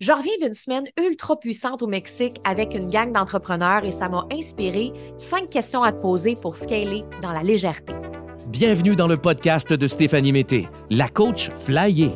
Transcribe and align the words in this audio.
Je 0.00 0.12
reviens 0.12 0.34
d'une 0.40 0.54
semaine 0.54 0.84
ultra 0.96 1.40
puissante 1.40 1.82
au 1.82 1.88
Mexique 1.88 2.36
avec 2.44 2.72
une 2.72 2.88
gang 2.88 3.12
d'entrepreneurs 3.12 3.84
et 3.84 3.90
ça 3.90 4.08
m'a 4.08 4.28
inspiré 4.32 4.92
cinq 5.16 5.50
questions 5.50 5.82
à 5.82 5.90
te 5.90 6.00
poser 6.00 6.34
pour 6.40 6.56
scaler 6.56 7.02
dans 7.20 7.32
la 7.32 7.42
légèreté. 7.42 7.94
Bienvenue 8.46 8.94
dans 8.94 9.08
le 9.08 9.16
podcast 9.16 9.72
de 9.72 9.88
Stéphanie 9.88 10.30
Mété, 10.30 10.68
la 10.88 11.08
coach 11.08 11.48
Flyer. 11.64 12.12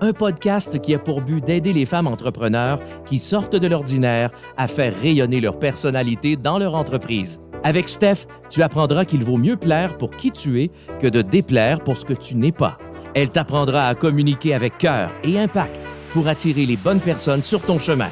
Un 0.00 0.14
podcast 0.14 0.78
qui 0.78 0.94
a 0.94 0.98
pour 0.98 1.20
but 1.20 1.44
d'aider 1.44 1.74
les 1.74 1.84
femmes 1.84 2.06
entrepreneurs 2.06 2.78
qui 3.04 3.18
sortent 3.18 3.56
de 3.56 3.68
l'ordinaire 3.68 4.30
à 4.56 4.66
faire 4.66 4.98
rayonner 4.98 5.42
leur 5.42 5.58
personnalité 5.58 6.36
dans 6.36 6.58
leur 6.58 6.74
entreprise. 6.74 7.38
Avec 7.64 7.90
Steph, 7.90 8.24
tu 8.48 8.62
apprendras 8.62 9.04
qu'il 9.04 9.24
vaut 9.24 9.36
mieux 9.36 9.58
plaire 9.58 9.98
pour 9.98 10.08
qui 10.08 10.32
tu 10.32 10.62
es 10.62 10.70
que 11.02 11.06
de 11.06 11.20
déplaire 11.20 11.84
pour 11.84 11.98
ce 11.98 12.06
que 12.06 12.14
tu 12.14 12.34
n'es 12.34 12.52
pas. 12.52 12.78
Elle 13.14 13.28
t'apprendra 13.28 13.88
à 13.88 13.94
communiquer 13.94 14.54
avec 14.54 14.78
cœur 14.78 15.08
et 15.22 15.38
impact 15.38 15.95
pour 16.16 16.28
attirer 16.28 16.64
les 16.64 16.78
bonnes 16.78 17.02
personnes 17.02 17.42
sur 17.42 17.60
ton 17.60 17.78
chemin. 17.78 18.08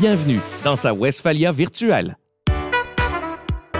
Bienvenue 0.00 0.40
dans 0.64 0.74
sa 0.74 0.92
Westphalia 0.92 1.52
virtuelle. 1.52 2.16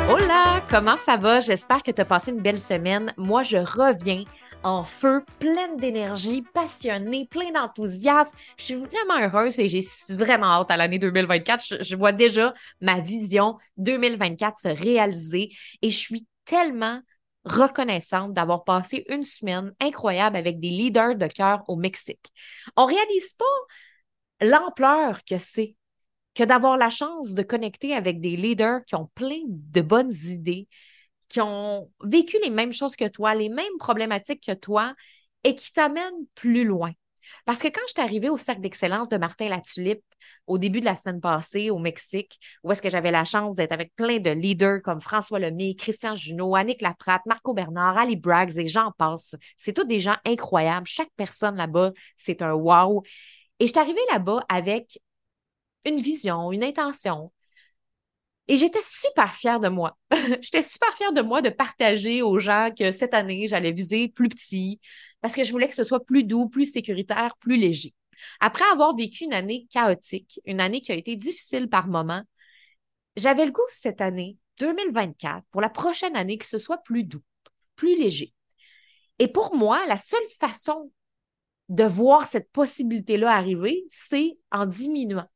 Hola, 0.09 0.63
comment 0.71 0.97
ça 0.97 1.17
va? 1.17 1.41
J'espère 1.41 1.83
que 1.83 1.91
tu 1.91 2.01
as 2.01 2.05
passé 2.05 2.31
une 2.31 2.41
belle 2.41 2.61
semaine. 2.61 3.13
Moi, 3.17 3.43
je 3.43 3.57
reviens 3.57 4.23
en 4.63 4.85
feu, 4.85 5.25
pleine 5.41 5.77
d'énergie, 5.77 6.45
passionnée, 6.55 7.27
plein 7.29 7.51
d'enthousiasme. 7.51 8.31
Je 8.59 8.63
suis 8.63 8.75
vraiment 8.77 9.19
heureuse 9.21 9.59
et 9.59 9.69
j'ai 9.69 9.81
vraiment 10.11 10.61
hâte 10.61 10.71
à 10.71 10.77
l'année 10.77 11.01
2024. 11.01 11.65
Je, 11.65 11.83
je, 11.83 11.97
vois 11.97 12.13
déjà 12.13 12.55
ma 12.81 13.01
vision 13.01 13.59
2024 13.79 14.57
se 14.57 14.69
réaliser 14.69 15.49
et 15.83 15.91
je 15.91 15.99
suis 15.99 16.29
tellement 16.45 17.01
reconnaissante 17.49 18.33
d'avoir 18.33 18.65
passé 18.65 19.05
une 19.09 19.25
semaine 19.25 19.73
incroyable 19.81 20.37
avec 20.37 20.61
des 20.61 20.71
leaders 20.71 21.17
de 21.17 21.27
cœur 21.27 21.65
au 21.69 21.77
Mexique. 21.77 22.33
On 22.77 22.85
réalise 22.85 23.35
pas 23.35 24.47
l'ampleur 24.47 25.25
que 25.25 25.39
c'est 25.39 25.77
que 26.35 26.45
d'avoir 26.45 26.77
la 26.77 26.91
chance 26.91 27.35
de 27.35 27.43
connecter 27.43 27.95
avec 27.95 28.21
des 28.21 28.37
leaders 28.37 28.85
qui 28.85 28.95
ont 28.95 29.11
plein 29.15 29.43
de 29.47 29.81
bonnes 29.81 30.15
idées, 30.25 30.69
qui 31.29 31.41
ont 31.41 31.91
vécu 32.05 32.39
les 32.43 32.51
mêmes 32.51 32.73
choses 32.73 32.97
que 32.97 33.09
toi, 33.09 33.35
les 33.35 33.49
mêmes 33.49 33.79
problématiques 33.79 34.45
que 34.47 34.55
toi 34.55 34.95
et 35.45 35.55
qui 35.55 35.73
t'amènent 35.73 36.27
plus 36.35 36.65
loin. 36.65 36.93
Parce 37.45 37.61
que 37.61 37.69
quand 37.69 37.81
je 37.87 37.93
suis 37.93 38.03
arrivée 38.03 38.29
au 38.29 38.37
Cercle 38.37 38.61
d'excellence 38.61 39.09
de 39.09 39.17
Martin 39.17 39.49
Latulippe 39.49 40.05
au 40.47 40.59
début 40.59 40.81
de 40.81 40.85
la 40.85 40.97
semaine 40.97 41.21
passée 41.21 41.71
au 41.71 41.79
Mexique, 41.79 42.39
où 42.63 42.73
est-ce 42.73 42.83
que 42.83 42.89
j'avais 42.89 43.11
la 43.11 43.25
chance 43.25 43.55
d'être 43.55 43.73
avec 43.73 43.95
plein 43.95 44.19
de 44.19 44.31
leaders 44.31 44.83
comme 44.83 45.01
François 45.01 45.39
Lemay, 45.39 45.75
Christian 45.75 46.15
Junot, 46.15 46.55
Annick 46.55 46.83
Laprate, 46.83 47.25
Marco 47.27 47.55
Bernard, 47.55 47.99
Ali 47.99 48.17
Braggs 48.17 48.59
et 48.59 48.67
j'en 48.67 48.93
passe. 48.93 49.35
C'est 49.57 49.73
tous 49.73 49.85
des 49.85 49.99
gens 49.99 50.17
incroyables. 50.25 50.87
Chaque 50.87 51.11
personne 51.17 51.57
là-bas, 51.57 51.93
c'est 52.17 52.43
un 52.43 52.53
wow. 52.53 53.03
Et 53.61 53.67
je 53.67 53.73
suis 53.73 53.95
là-bas 54.13 54.45
avec 54.49 54.99
une 55.85 56.01
vision, 56.01 56.53
une 56.53 56.65
intention. 56.65 57.33
Et 58.49 58.57
j'étais 58.57 58.83
super 58.83 59.33
fière 59.35 59.61
de 59.61 59.69
moi. 59.69 59.97
j'étais 60.41 60.63
super 60.63 60.93
fière 60.95 61.13
de 61.13 61.21
moi 61.21 61.43
de 61.43 61.51
partager 61.51 62.23
aux 62.23 62.39
gens 62.41 62.71
que 62.77 62.93
cette 62.93 63.15
année, 63.15 63.47
j'allais 63.47 63.73
viser 63.73 64.09
plus 64.09 64.29
petit, 64.29 64.81
parce 65.21 65.35
que 65.35 65.45
je 65.45 65.53
voulais 65.53 65.69
que 65.69 65.75
ce 65.75 65.85
soit 65.85 66.05
plus 66.05 66.25
doux, 66.25 66.49
plus 66.49 66.73
sécuritaire, 66.73 67.37
plus 67.39 67.57
léger. 67.57 67.95
Après 68.41 68.65
avoir 68.73 68.97
vécu 68.97 69.25
une 69.25 69.35
année 69.35 69.67
chaotique, 69.71 70.41
une 70.47 70.61
année 70.61 70.81
qui 70.81 70.93
a 70.93 70.95
été 70.95 71.15
difficile 71.15 71.69
par 71.69 71.89
moments, 71.89 72.23
j'avais 73.17 73.45
le 73.45 73.53
goût 73.53 73.63
cette 73.69 74.01
année, 74.01 74.39
2024, 74.61 75.45
pour 75.51 75.61
la 75.61 75.69
prochaine 75.69 76.17
année, 76.17 76.39
que 76.39 76.47
ce 76.47 76.59
soit 76.59 76.79
plus 76.79 77.05
doux, 77.05 77.23
plus 77.77 77.99
léger. 77.99 78.33
Et 79.19 79.29
pour 79.29 79.55
moi, 79.55 79.85
la 79.87 79.97
seule 79.97 80.21
façon 80.41 80.91
de 81.69 81.85
voir 81.85 82.27
cette 82.27 82.51
possibilité-là 82.51 83.31
arriver, 83.31 83.85
c'est 83.91 84.39
en 84.51 84.67
diminuant. 84.67 85.29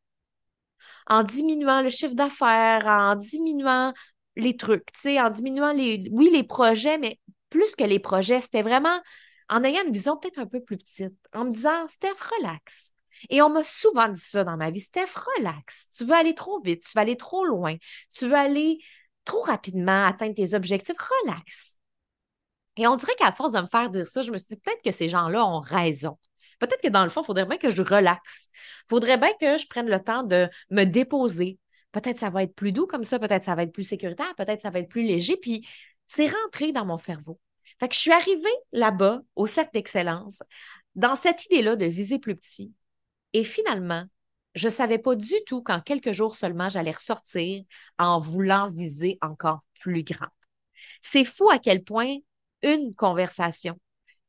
En 1.07 1.23
diminuant 1.23 1.83
le 1.83 1.91
chiffre 1.91 2.15
d'affaires, 2.15 2.87
en 2.87 3.17
diminuant 3.17 3.93
les 4.37 4.57
trucs, 4.57 4.93
tu 4.93 5.01
sais, 5.01 5.21
en 5.21 5.31
diminuant 5.31 5.73
les, 5.73 6.09
oui, 6.11 6.31
les 6.33 6.45
projets, 6.45 6.99
mais 6.99 7.19
plus 7.51 7.75
que 7.77 7.85
les 7.85 7.99
projets, 7.99 8.41
c'était 8.41 8.63
vraiment 8.63 9.01
en 9.49 9.65
ayant 9.65 9.85
une 9.85 9.93
vision 9.93 10.17
peut-être 10.17 10.39
un 10.39 10.47
peu 10.47 10.61
plus 10.61 10.79
petite, 10.79 11.15
en 11.35 11.45
me 11.45 11.51
disant, 11.51 11.87
Steph, 11.89 12.21
relax. 12.39 12.93
Et 13.29 13.43
on 13.43 13.51
m'a 13.51 13.65
souvent 13.65 14.09
dit 14.09 14.21
ça 14.21 14.45
dans 14.45 14.57
ma 14.57 14.71
vie, 14.71 14.81
Steph, 14.81 15.15
relax. 15.37 15.89
Tu 15.97 16.05
veux 16.05 16.15
aller 16.15 16.35
trop 16.35 16.61
vite, 16.61 16.83
tu 16.83 16.93
veux 16.95 17.03
aller 17.03 17.17
trop 17.17 17.45
loin, 17.45 17.77
tu 18.11 18.27
veux 18.27 18.35
aller 18.35 18.79
trop 19.25 19.43
rapidement 19.43 20.07
atteindre 20.07 20.35
tes 20.35 20.55
objectifs, 20.55 20.97
relax. 21.25 21.77
Et 22.77 22.87
on 22.87 22.97
dirait 22.97 23.15
qu'à 23.17 23.33
force 23.33 23.53
de 23.53 23.61
me 23.61 23.67
faire 23.67 23.91
dire 23.91 24.09
ça, 24.09 24.23
je 24.23 24.31
me 24.31 24.39
suis 24.39 24.49
dit 24.49 24.57
peut-être 24.57 24.83
que 24.83 24.93
ces 24.93 25.09
gens-là 25.09 25.45
ont 25.45 25.61
raison. 25.61 26.19
Peut-être 26.63 26.81
que 26.81 26.89
dans 26.89 27.03
le 27.03 27.11
fond, 27.11 27.23
il 27.23 27.27
faudrait 27.27 27.45
bien 27.45 27.59
que 27.59 27.71
je 27.73 27.83
relaxe. 27.83 28.49
Il 28.53 28.91
faudrait 28.91 29.19
bien 29.19 29.33
que 29.41 29.59
je 29.59 29.67
prenne 29.67 29.89
le 29.89 29.99
temps 30.01 30.23
de 30.23 30.49
me 30.71 30.85
déposer. 30.85 31.59
Peut-être 31.91 32.21
ça 32.21 32.31
va 32.31 32.45
être 32.45 32.55
plus 32.55 32.71
doux 32.71 32.87
comme 32.87 33.03
ça, 33.03 33.19
peut-être 33.19 33.43
ça 33.43 33.57
va 33.57 33.65
être 33.65 33.73
plus 33.73 33.83
sécuritaire, 33.83 34.33
peut-être 34.37 34.61
ça 34.61 34.71
va 34.71 34.79
être 34.79 34.89
plus 34.89 35.03
léger. 35.03 35.37
Puis 35.37 35.67
c'est 36.07 36.29
rentré 36.29 36.71
dans 36.71 36.85
mon 36.85 36.99
cerveau. 36.99 37.41
Fait 37.81 37.89
que 37.89 37.97
je 37.97 37.99
suis 37.99 38.13
arrivée 38.13 38.55
là-bas, 38.71 39.23
au 39.35 39.49
cercle 39.49 39.73
d'excellence, 39.75 40.41
dans 40.95 41.17
cette 41.17 41.45
idée-là 41.47 41.75
de 41.75 41.87
viser 41.87 42.21
plus 42.21 42.37
petit. 42.37 42.73
Et 43.33 43.43
finalement, 43.43 44.05
je 44.55 44.69
ne 44.69 44.73
savais 44.73 44.99
pas 44.99 45.17
du 45.17 45.35
tout 45.45 45.63
qu'en 45.63 45.81
quelques 45.81 46.13
jours 46.13 46.37
seulement, 46.37 46.69
j'allais 46.69 46.93
ressortir 46.93 47.65
en 47.99 48.21
voulant 48.21 48.71
viser 48.71 49.19
encore 49.21 49.65
plus 49.81 50.05
grand. 50.05 50.31
C'est 51.01 51.25
fou 51.25 51.51
à 51.51 51.59
quel 51.59 51.83
point 51.83 52.19
une 52.63 52.95
conversation, 52.95 53.81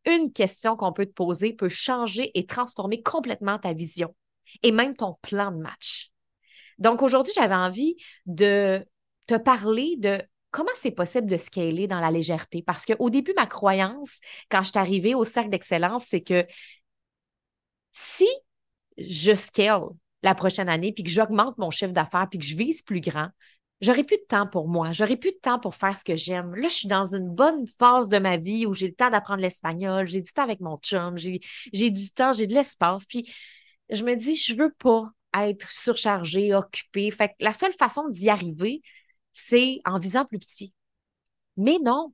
une 0.06 0.32
question 0.32 0.76
qu'on 0.76 0.94
peut 0.94 1.06
te 1.06 1.14
poser 1.14 1.54
peut 1.54 1.70
changer 1.70 2.32
et 2.38 2.46
transformer 2.46 3.02
complètement 3.02 3.60
ta 3.60 3.74
vision 3.74 4.16
et 4.62 4.72
même 4.72 4.96
ton 4.96 5.18
plan 5.22 5.52
de 5.52 5.58
match. 5.58 6.12
Donc 6.80 7.02
aujourd'hui, 7.02 7.34
j'avais 7.36 7.56
envie 7.56 7.96
de 8.26 8.86
te 9.28 9.36
parler 9.36 9.96
de 9.98 10.22
comment 10.52 10.72
c'est 10.80 10.92
possible 10.92 11.28
de 11.28 11.38
scaler 11.38 11.88
dans 11.88 12.00
la 12.00 12.12
légèreté? 12.12 12.62
Parce 12.62 12.86
qu'au 12.86 13.10
début, 13.10 13.34
ma 13.36 13.46
croyance, 13.46 14.20
quand 14.50 14.62
je 14.64 14.70
suis 14.70 14.80
arrivée 14.80 15.16
au 15.16 15.26
cercle 15.26 15.50
d'excellence, 15.50 16.06
c'est 16.08 16.22
que 16.22 16.46
si 17.92 18.28
je 18.98 19.36
scale 19.36 19.84
la 20.22 20.36
prochaine 20.36 20.70
année, 20.70 20.94
puis 20.94 21.04
que 21.04 21.10
j'augmente 21.10 21.58
mon 21.58 21.70
chiffre 21.70 21.92
d'affaires, 21.92 22.28
puis 22.30 22.40
que 22.40 22.46
je 22.46 22.56
vise 22.56 22.82
plus 22.82 23.02
grand, 23.02 23.30
j'aurai 23.84 24.04
plus 24.06 24.18
de 24.18 24.24
temps 24.24 24.48
pour 24.48 24.68
moi, 24.70 24.94
j'aurai 24.94 25.18
plus 25.18 25.32
de 25.32 25.38
temps 25.38 25.60
pour 25.60 25.76
faire 25.76 25.98
ce 25.98 26.04
que 26.06 26.16
j'aime. 26.16 26.56
Là, 26.56 26.70
je 26.70 26.74
suis 26.74 26.88
dans 26.88 27.14
une 27.14 27.30
bonne 27.30 27.68
phase 27.68 28.08
de 28.08 28.18
ma 28.18 28.38
vie 28.38 28.66
où 28.66 28.74
j'ai 28.74 28.88
le 28.88 28.94
temps 28.94 29.10
d'apprendre 29.10 29.42
l'espagnol, 29.42 30.08
j'ai 30.08 30.22
du 30.22 30.32
temps 30.32 30.44
avec 30.44 30.62
mon 30.62 30.78
chum, 30.78 31.18
j'ai 31.18 31.92
du 31.92 32.12
temps, 32.12 32.32
j'ai 32.32 32.48
de 32.48 32.54
l'espace. 32.54 33.06
Puis 33.06 33.30
je 33.90 34.04
me 34.06 34.16
dis, 34.16 34.36
je 34.38 34.56
veux 34.56 34.72
pas 34.72 35.12
être 35.38 35.70
surchargée, 35.70 36.56
occupée. 36.56 37.12
Fait 37.12 37.30
que 37.30 37.34
la 37.42 37.52
seule 37.52 37.74
façon 37.74 38.08
d'y 38.08 38.30
arriver, 38.30 38.82
c'est 39.34 39.82
en 39.86 40.00
visant 40.00 40.26
plus 40.26 40.40
petit. 40.40 40.74
Mais 41.58 41.78
non. 41.84 42.14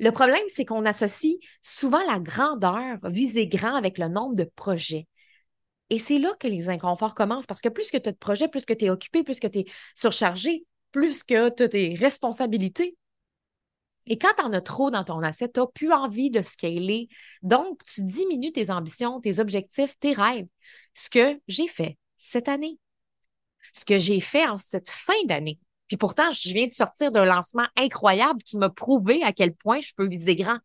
Le 0.00 0.10
problème, 0.10 0.42
c'est 0.48 0.64
qu'on 0.64 0.86
associe 0.86 1.36
souvent 1.62 2.04
la 2.06 2.18
grandeur, 2.18 2.98
viser 3.04 3.46
grand 3.46 3.74
avec 3.76 3.98
le 3.98 4.08
nombre 4.08 4.34
de 4.34 4.44
projets. 4.56 5.06
Et 5.90 6.00
c'est 6.00 6.18
là 6.18 6.32
que 6.40 6.48
les 6.48 6.68
inconforts 6.68 7.14
commencent 7.14 7.46
parce 7.46 7.60
que 7.60 7.68
plus 7.68 7.90
que 7.92 7.98
tu 7.98 8.08
as 8.08 8.12
de 8.12 8.16
projets, 8.16 8.48
plus 8.48 8.64
que 8.64 8.74
tu 8.74 8.86
es 8.86 8.90
occupé, 8.90 9.22
plus 9.22 9.38
que 9.38 9.46
tu 9.46 9.60
es 9.60 9.66
surchargé, 9.94 10.64
plus 10.96 11.22
que 11.22 11.50
tu 11.50 11.68
tes 11.68 11.94
responsabilités. 11.94 12.96
Et 14.06 14.16
quand 14.16 14.32
tu 14.38 14.42
en 14.42 14.52
as 14.54 14.62
trop 14.62 14.90
dans 14.90 15.04
ton 15.04 15.20
asset, 15.20 15.50
tu 15.52 15.60
plus 15.74 15.92
envie 15.92 16.30
de 16.30 16.40
scaler. 16.40 17.10
Donc, 17.42 17.84
tu 17.84 18.02
diminues 18.02 18.50
tes 18.50 18.70
ambitions, 18.70 19.20
tes 19.20 19.38
objectifs, 19.38 19.98
tes 19.98 20.14
rêves. 20.14 20.46
Ce 20.94 21.10
que 21.10 21.38
j'ai 21.48 21.68
fait 21.68 21.98
cette 22.16 22.48
année. 22.48 22.78
Ce 23.74 23.84
que 23.84 23.98
j'ai 23.98 24.20
fait 24.20 24.46
en 24.46 24.56
cette 24.56 24.88
fin 24.88 25.22
d'année. 25.26 25.58
Puis 25.88 25.98
pourtant, 25.98 26.30
je 26.30 26.48
viens 26.48 26.66
de 26.66 26.72
sortir 26.72 27.12
d'un 27.12 27.26
lancement 27.26 27.66
incroyable 27.76 28.42
qui 28.42 28.56
m'a 28.56 28.70
prouvé 28.70 29.22
à 29.22 29.34
quel 29.34 29.54
point 29.54 29.82
je 29.82 29.92
peux 29.94 30.08
viser 30.08 30.34
grand. 30.34 30.60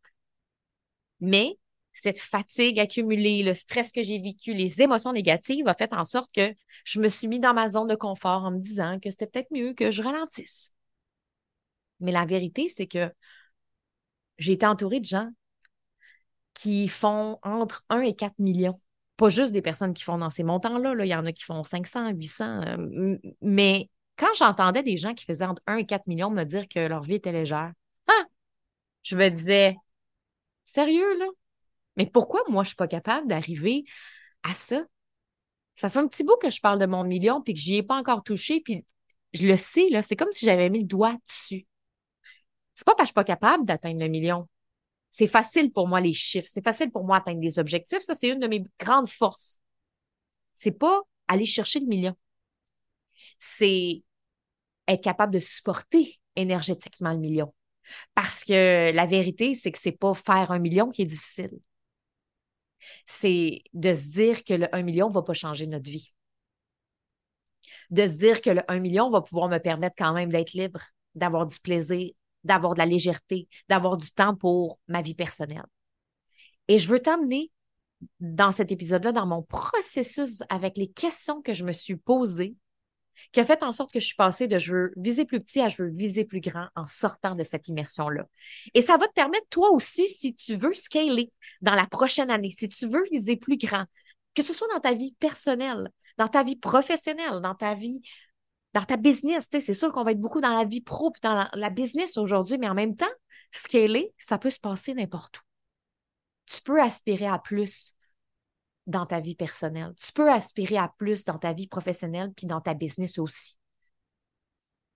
Mais 1.19 1.57
cette 1.94 2.19
fatigue 2.19 2.79
accumulée, 2.79 3.44
le 3.44 3.53
stress 3.53 3.91
que 3.91 4.02
j'ai 4.03 4.19
vécu, 4.19 4.53
les 4.53 4.81
émotions 4.81 5.13
négatives 5.13 5.68
ont 5.68 5.74
fait 5.78 5.94
en 5.94 6.03
sorte 6.03 6.31
que 6.34 6.53
je 6.85 7.00
me 7.00 7.09
suis 7.09 7.28
mis 7.28 7.40
dans 7.40 7.53
ma 7.53 7.70
zone 7.70 7.88
de 7.88 7.96
confort 7.96 8.43
en 8.43 8.52
me 8.52 8.59
disant 8.59 8.99
que 8.99 9.11
c'était 9.11 9.28
peut-être 9.28 9.52
mieux 9.52 9.73
que 9.73 9.91
je 9.91 10.02
ralentisse. 10.02 10.72
Mais 11.99 12.11
la 12.11 12.26
vérité, 12.26 12.67
c'est 12.70 12.88
que 12.88 13.11
j'ai 14.38 14.53
été 14.53 14.66
entourée 14.66 14.99
de 14.99 15.05
gens 15.05 15.29
qui 16.53 16.88
font 16.88 17.40
entre 17.43 17.84
1 17.90 18.02
et 18.02 18.16
4 18.16 18.40
millions. 18.40 18.79
Pas 19.17 19.29
juste 19.29 19.52
des 19.52 19.61
personnes 19.61 19.94
qui 19.94 20.03
font 20.03 20.17
dans 20.17 20.29
ces 20.29 20.44
montants-là. 20.44 20.96
Là. 20.96 21.05
Il 21.05 21.09
y 21.09 21.16
en 21.16 21.26
a 21.26 21.32
qui 21.32 21.44
font 21.44 21.64
500, 21.64 22.09
800, 22.09 22.61
euh, 22.61 23.17
mais 23.41 23.90
quand 24.17 24.34
j'entendais 24.37 24.84
des 24.84 24.97
gens 24.97 25.14
qui 25.14 25.26
faisaient 25.26 25.46
entre 25.46 25.61
1 25.67 25.78
et 25.78 25.85
4 25.85 26.08
millions 26.08 26.29
me 26.29 26.44
dire 26.44 26.67
que 26.67 26.79
leur 26.79 27.03
vie 27.03 27.16
était 27.16 27.32
légère, 27.32 27.72
hein? 28.08 28.26
je 29.03 29.16
me 29.16 29.29
disais, 29.29 29.76
sérieux, 30.66 31.17
là? 31.20 31.26
Mais 32.01 32.07
pourquoi 32.07 32.41
moi, 32.47 32.63
je 32.63 32.69
ne 32.69 32.69
suis 32.69 32.75
pas 32.77 32.87
capable 32.87 33.27
d'arriver 33.27 33.85
à 34.41 34.55
ça? 34.55 34.83
Ça 35.75 35.87
fait 35.87 35.99
un 35.99 36.07
petit 36.07 36.23
bout 36.23 36.35
que 36.41 36.49
je 36.49 36.59
parle 36.59 36.79
de 36.79 36.87
mon 36.87 37.03
million 37.03 37.43
puis 37.43 37.53
que 37.53 37.59
je 37.59 37.69
n'y 37.69 37.77
ai 37.77 37.83
pas 37.83 37.95
encore 37.95 38.23
touché, 38.23 38.59
puis 38.59 38.87
je 39.33 39.45
le 39.45 39.55
sais, 39.55 39.87
là, 39.89 40.01
c'est 40.01 40.15
comme 40.15 40.31
si 40.31 40.47
j'avais 40.47 40.71
mis 40.71 40.79
le 40.79 40.87
doigt 40.87 41.15
dessus. 41.27 41.67
C'est 42.73 42.85
pas 42.85 42.95
parce 42.95 43.01
que 43.01 43.03
je 43.03 43.07
suis 43.09 43.13
pas 43.13 43.23
capable 43.23 43.65
d'atteindre 43.65 43.99
le 43.99 44.07
million. 44.07 44.49
C'est 45.11 45.27
facile 45.27 45.71
pour 45.71 45.87
moi, 45.87 46.01
les 46.01 46.13
chiffres. 46.13 46.47
C'est 46.49 46.63
facile 46.63 46.89
pour 46.89 47.03
moi 47.03 47.19
d'atteindre 47.19 47.39
des 47.41 47.59
objectifs. 47.59 47.99
Ça, 47.99 48.15
c'est 48.15 48.29
une 48.29 48.39
de 48.39 48.47
mes 48.47 48.65
grandes 48.79 49.09
forces. 49.09 49.59
C'est 50.55 50.71
pas 50.71 51.03
aller 51.27 51.45
chercher 51.45 51.81
le 51.81 51.85
million. 51.85 52.15
C'est 53.37 54.01
être 54.87 55.03
capable 55.03 55.35
de 55.35 55.39
supporter 55.39 56.19
énergétiquement 56.35 57.13
le 57.13 57.19
million. 57.19 57.53
Parce 58.15 58.43
que 58.43 58.91
la 58.91 59.05
vérité, 59.05 59.53
c'est 59.53 59.71
que 59.71 59.77
c'est 59.77 59.91
pas 59.91 60.15
faire 60.15 60.49
un 60.49 60.57
million 60.57 60.89
qui 60.89 61.03
est 61.03 61.05
difficile. 61.05 61.51
C'est 63.07 63.61
de 63.73 63.93
se 63.93 64.11
dire 64.11 64.43
que 64.43 64.53
le 64.53 64.73
1 64.75 64.83
million 64.83 65.09
ne 65.09 65.13
va 65.13 65.22
pas 65.22 65.33
changer 65.33 65.67
notre 65.67 65.89
vie. 65.89 66.13
De 67.89 68.07
se 68.07 68.13
dire 68.13 68.41
que 68.41 68.49
le 68.49 68.61
1 68.67 68.79
million 68.79 69.09
va 69.09 69.22
pouvoir 69.22 69.49
me 69.49 69.57
permettre 69.57 69.95
quand 69.97 70.13
même 70.13 70.29
d'être 70.29 70.53
libre, 70.53 70.81
d'avoir 71.16 71.45
du 71.45 71.59
plaisir, 71.59 72.11
d'avoir 72.43 72.73
de 72.73 72.79
la 72.79 72.85
légèreté, 72.85 73.47
d'avoir 73.69 73.97
du 73.97 74.11
temps 74.11 74.35
pour 74.35 74.79
ma 74.87 75.01
vie 75.01 75.16
personnelle. 75.16 75.66
Et 76.67 76.78
je 76.78 76.87
veux 76.87 77.01
t'emmener 77.01 77.51
dans 78.19 78.51
cet 78.51 78.72
épisode-là, 78.72 79.11
dans 79.11 79.27
mon 79.27 79.43
processus 79.43 80.41
avec 80.49 80.77
les 80.77 80.89
questions 80.89 81.41
que 81.41 81.53
je 81.53 81.63
me 81.63 81.73
suis 81.73 81.97
posées 81.97 82.55
qui 83.32 83.40
a 83.40 83.46
fait 83.46 83.64
en 83.64 83.72
sorte 83.72 83.91
que 83.91 84.00
je 84.00 84.06
suis 84.06 84.16
passée 84.16 84.47
de 84.47 84.58
je 84.58 84.73
veux 84.73 84.94
viser 84.97 85.26
plus 85.26 85.41
petit 85.41 85.62
à 85.62 85.68
je 85.68 85.84
veux 85.84 85.90
viser 85.90 86.26
plus 86.26 86.41
grand 86.41 86.68
en 86.76 86.85
sortant 86.85 87.35
de 87.35 87.44
cette 87.44 87.68
immersion-là. 87.68 88.26
Et 88.73 88.82
ça 88.82 88.97
va 88.97 89.08
te 89.08 89.14
permettre, 89.14 89.47
toi 89.50 89.72
aussi, 89.72 90.08
si 90.08 90.34
tu 90.34 90.56
veux 90.56 90.73
scaler 90.73 91.32
dans 91.62 91.76
la 91.76 91.88
prochaine 91.88 92.29
année, 92.29 92.52
si 92.52 92.68
tu 92.70 92.88
veux 92.88 93.03
viser 93.12 93.38
plus 93.38 93.58
grand, 93.58 93.85
que 94.35 94.44
ce 94.44 94.53
soit 94.53 94.68
dans 94.73 94.79
ta 94.79 94.94
vie 94.94 95.16
personnelle, 95.20 95.90
dans 96.18 96.28
ta 96.28 96.44
vie 96.44 96.56
professionnelle, 96.56 97.41
dans 97.41 97.56
ta 97.56 97.73
vie, 97.73 98.02
dans 98.73 98.84
ta 98.84 98.97
business. 98.97 99.47
C'est 99.52 99.73
sûr 99.73 99.91
qu'on 99.91 100.03
va 100.03 100.12
être 100.12 100.20
beaucoup 100.20 100.41
dans 100.41 100.58
la 100.58 100.66
vie 100.66 100.82
pro 100.82 101.12
dans 101.22 101.34
la, 101.34 101.50
la 101.53 101.70
business 101.70 102.18
aujourd'hui, 102.18 102.58
mais 102.58 102.70
en 102.70 102.73
même 102.73 102.96
temps, 102.96 103.06
scaler, 103.52 104.14
ça 104.18 104.38
peut 104.38 104.50
se 104.50 104.59
passer 104.59 104.94
n'importe 104.94 105.40
où. 105.40 105.41
Tu 106.46 106.62
peux 106.62 106.82
aspirer 106.82 107.28
à 107.28 107.40
plus 107.40 107.94
dans 108.87 109.05
ta 109.05 109.19
vie 109.19 109.35
personnelle. 109.35 109.93
Tu 110.01 110.11
peux 110.11 110.31
aspirer 110.31 110.78
à 110.78 110.91
plus 110.97 111.23
dans 111.23 111.37
ta 111.37 111.53
vie 111.53 111.67
professionnelle 111.67 112.33
puis 112.35 112.47
dans 112.47 112.61
ta 112.61 112.73
business 112.73 113.17
aussi. 113.19 113.55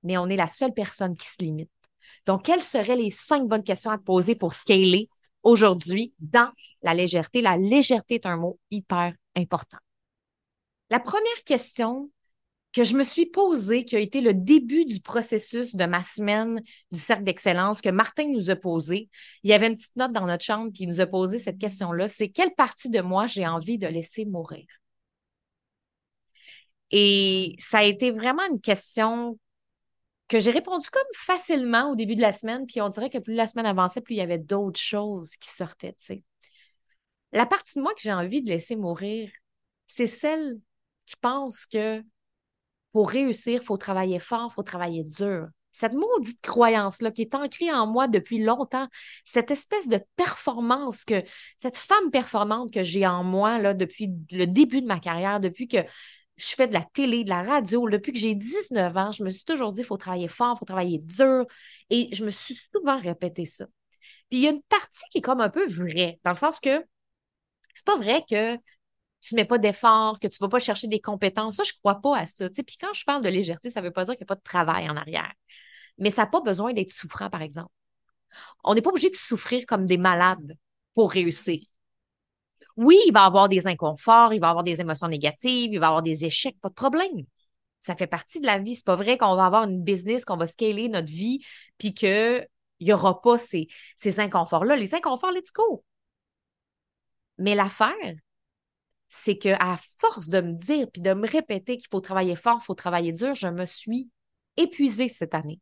Mais 0.03 0.17
on 0.17 0.27
est 0.27 0.35
la 0.35 0.47
seule 0.47 0.73
personne 0.73 1.15
qui 1.15 1.27
se 1.27 1.41
limite. 1.41 1.71
Donc, 2.25 2.43
quelles 2.43 2.61
seraient 2.61 2.95
les 2.95 3.11
cinq 3.11 3.47
bonnes 3.47 3.63
questions 3.63 3.91
à 3.91 3.97
te 3.97 4.03
poser 4.03 4.35
pour 4.35 4.53
scaler 4.53 5.09
aujourd'hui 5.43 6.13
dans 6.19 6.51
la 6.81 6.93
légèreté? 6.93 7.41
La 7.41 7.57
légèreté 7.57 8.15
est 8.15 8.25
un 8.25 8.37
mot 8.37 8.59
hyper 8.71 9.13
important. 9.35 9.77
La 10.89 10.99
première 10.99 11.43
question, 11.45 12.11
que 12.75 12.83
je 12.83 12.98
me 12.98 13.04
suis 13.06 13.25
posée, 13.25 13.86
qui 13.86 13.95
a 13.95 14.00
été 14.00 14.19
le 14.19 14.33
début 14.33 14.83
du 14.83 15.00
processus 15.00 15.75
de 15.75 15.86
ma 15.86 16.04
semaine 16.04 16.62
du 16.92 17.00
cercle 17.00 17.24
d'excellence 17.24 17.80
que 17.80 17.89
Martin 17.89 18.27
nous 18.27 18.50
a 18.50 18.57
posé. 18.57 19.10
Il 19.44 19.50
y 19.50 19.54
avait 19.54 19.68
une 19.68 19.77
petite 19.77 19.95
note 19.95 20.12
dans 20.12 20.25
notre 20.25 20.44
chambre 20.44 20.74
qui 20.74 20.86
nous 20.86 21.00
a 21.00 21.06
posé 21.06 21.39
cette 21.39 21.57
question-là, 21.57 22.10
c'est 22.10 22.27
quelle 22.27 22.54
partie 22.54 22.89
de 22.89 23.00
moi 23.00 23.27
j'ai 23.27 23.48
envie 23.48 23.77
de 23.77 23.88
laisser 23.88 24.25
mourir? 24.25 24.66
Et 26.92 27.56
ça 27.60 27.80
a 27.80 27.83
été 27.83 28.12
vraiment 28.12 28.44
une 28.51 28.60
question 28.60 29.39
que 30.27 30.42
j'ai 30.42 30.51
répondu 30.51 30.89
comme 30.89 31.01
facilement 31.13 31.92
au 31.92 31.95
début 31.95 32.16
de 32.16 32.22
la 32.22 32.33
semaine, 32.33 32.66
puis 32.66 32.81
on 32.81 32.89
dirait 32.89 33.10
que 33.10 33.19
plus 33.19 33.36
la 33.36 33.48
semaine 33.48 33.68
avançait, 33.68 34.01
plus 34.01 34.16
il 34.16 34.18
y 34.18 34.22
avait 34.22 34.38
d'autres 34.38 34.81
choses 34.81 35.38
qui 35.38 35.50
sortaient. 35.50 35.95
La 37.31 37.45
partie 37.45 37.77
de 37.77 37.83
moi 37.83 37.94
que 37.94 38.01
j'ai 38.01 38.12
envie 38.12 38.44
de 38.44 38.50
laisser 38.50 38.75
mourir, 38.75 39.31
c'est 39.88 40.07
celle 40.07 40.60
qui 41.06 41.16
pense 41.22 41.66
que 41.66 42.04
pour 42.95 43.09
réussir, 43.09 43.59
il 43.62 43.65
faut 43.65 43.75
travailler 43.75 44.19
fort, 44.19 44.47
il 44.50 44.53
faut 44.53 44.63
travailler 44.63 45.03
dur. 45.03 45.50
Cette 45.74 45.92
maudite 45.92 46.39
croyance-là 46.39 47.12
qui 47.12 47.24
est 47.24 47.36
ancrée 47.36 47.69
en 47.69 47.88
moi 47.88 48.07
depuis 48.07 48.42
longtemps, 48.42 48.88
cette 49.25 49.51
espèce 49.51 49.89
de 49.89 50.00
performance 50.15 51.03
que, 51.03 51.21
cette 51.57 51.75
femme 51.75 52.09
performante 52.09 52.71
que 52.71 52.86
j'ai 52.86 53.06
en 53.06 53.21
moi 53.25 53.74
depuis 53.74 54.13
le 54.31 54.45
début 54.45 54.80
de 54.80 54.88
ma 54.88 55.01
carrière, 55.01 55.42
depuis 55.42 55.68
que 55.68 55.80
je 56.38 56.56
fais 56.56 56.69
de 56.69 56.74
la 56.74 56.88
télé, 56.94 57.25
de 57.25 57.30
la 57.31 57.44
radio, 57.44 57.89
depuis 57.89 58.13
que 58.13 58.19
j'ai 58.19 58.33
19 58.33 58.95
ans, 58.95 59.12
je 59.12 59.25
me 59.25 59.30
suis 59.30 59.44
toujours 59.44 59.74
dit, 59.74 59.81
il 59.81 59.86
faut 59.86 59.98
travailler 59.98 60.30
fort, 60.30 60.53
il 60.56 60.59
faut 60.59 60.65
travailler 60.65 61.00
dur. 61.00 61.45
Et 61.89 62.07
je 62.13 62.24
me 62.24 62.31
suis 62.31 62.57
souvent 62.74 63.01
répété 63.01 63.45
ça. 63.45 63.65
Puis 64.30 64.39
il 64.39 64.44
y 64.44 64.48
a 64.48 64.51
une 64.51 64.63
partie 64.69 65.03
qui 65.12 65.18
est 65.18 65.21
comme 65.21 65.41
un 65.41 65.50
peu 65.50 65.68
vraie, 65.68 66.18
dans 66.24 66.31
le 66.31 66.38
sens 66.38 66.62
que 66.62 66.81
c'est 67.74 67.86
pas 67.86 67.98
vrai 67.98 68.24
que 68.30 68.57
tu 69.25 69.33
mets 69.36 69.45
pas 69.45 69.57
d'efforts, 69.57 70.19
que 70.19 70.27
tu 70.27 70.38
vas 70.39 70.50
pas 70.50 70.60
chercher 70.60 70.88
des 70.88 71.01
compétences. 71.01 71.56
Ça, 71.56 71.63
je 71.63 71.74
crois 71.80 71.95
pas 71.95 72.18
à 72.19 72.27
ça. 72.27 72.48
Puis 72.50 72.77
quand 72.80 72.94
je 72.94 73.04
parle 73.06 73.24
de 73.24 73.30
légèreté, 73.30 73.72
ça 73.72 73.81
veut 73.81 73.92
pas 73.92 74.06
dire 74.06 74.13
qu'il 74.13 74.22
n'y 74.22 74.27
a 74.27 74.33
pas 74.33 74.36
de 74.36 74.44
travail 74.44 74.88
en 74.88 74.95
arrière. 74.95 75.33
Mais 75.98 76.12
ça 76.12 76.24
n'a 76.24 76.27
pas 76.27 76.42
besoin 76.42 76.74
d'être 76.74 76.92
souffrant, 76.92 77.30
par 77.31 77.42
exemple. 77.42 77.72
On 78.63 78.75
n'est 78.75 78.81
pas 78.83 78.92
obligé 78.92 79.10
de 79.10 79.16
souffrir 79.16 79.66
comme 79.66 79.88
des 79.88 79.98
malades 79.98 80.56
pour 80.94 81.12
réussir. 81.12 81.60
Oui, 82.77 83.00
il 83.07 83.13
va 83.13 83.24
y 83.24 83.25
avoir 83.25 83.50
des 83.50 83.68
inconforts, 83.68 84.33
il 84.33 84.39
va 84.39 84.50
avoir 84.50 84.63
des 84.63 84.81
émotions 84.81 85.07
négatives, 85.07 85.74
il 85.74 85.80
va 85.80 85.88
y 85.88 85.88
avoir 85.88 86.04
des 86.04 86.25
échecs, 86.25 86.60
pas 86.62 86.69
de 86.69 86.74
problème. 86.75 87.25
Ça 87.81 87.95
fait 87.95 88.07
partie 88.07 88.39
de 88.42 88.45
la 88.45 88.60
vie. 88.60 88.75
C'est 88.75 88.86
pas 88.86 88.95
vrai 88.95 89.18
qu'on 89.18 89.36
va 89.36 89.45
avoir 89.45 89.63
une 89.63 89.81
business, 89.83 90.25
qu'on 90.25 90.38
va 90.38 90.48
scaler 90.48 90.89
notre 90.89 91.07
vie, 91.07 91.44
puis 91.77 91.94
qu'il 91.94 92.48
n'y 92.81 92.94
aura 92.94 93.22
pas 93.22 93.38
ces, 93.39 93.68
ces 93.98 94.19
inconforts-là. 94.19 94.75
Les 94.75 94.94
inconforts, 94.94 95.31
let's 95.31 95.51
go. 95.54 95.83
Mais 97.38 97.56
l'affaire, 97.56 98.16
c'est 99.15 99.38
que 99.38 99.50
à 99.59 99.77
force 100.00 100.27
de 100.27 100.41
me 100.41 100.53
dire 100.53 100.88
puis 100.91 101.01
de 101.01 101.13
me 101.13 101.27
répéter 101.27 101.77
qu'il 101.77 101.88
faut 101.89 102.01
travailler 102.01 102.35
fort, 102.35 102.57
il 102.62 102.65
faut 102.65 102.75
travailler 102.75 103.13
dur, 103.13 103.33
je 103.33 103.47
me 103.47 103.65
suis 103.65 104.09
épuisée 104.57 105.07
cette 105.07 105.33
année. 105.33 105.62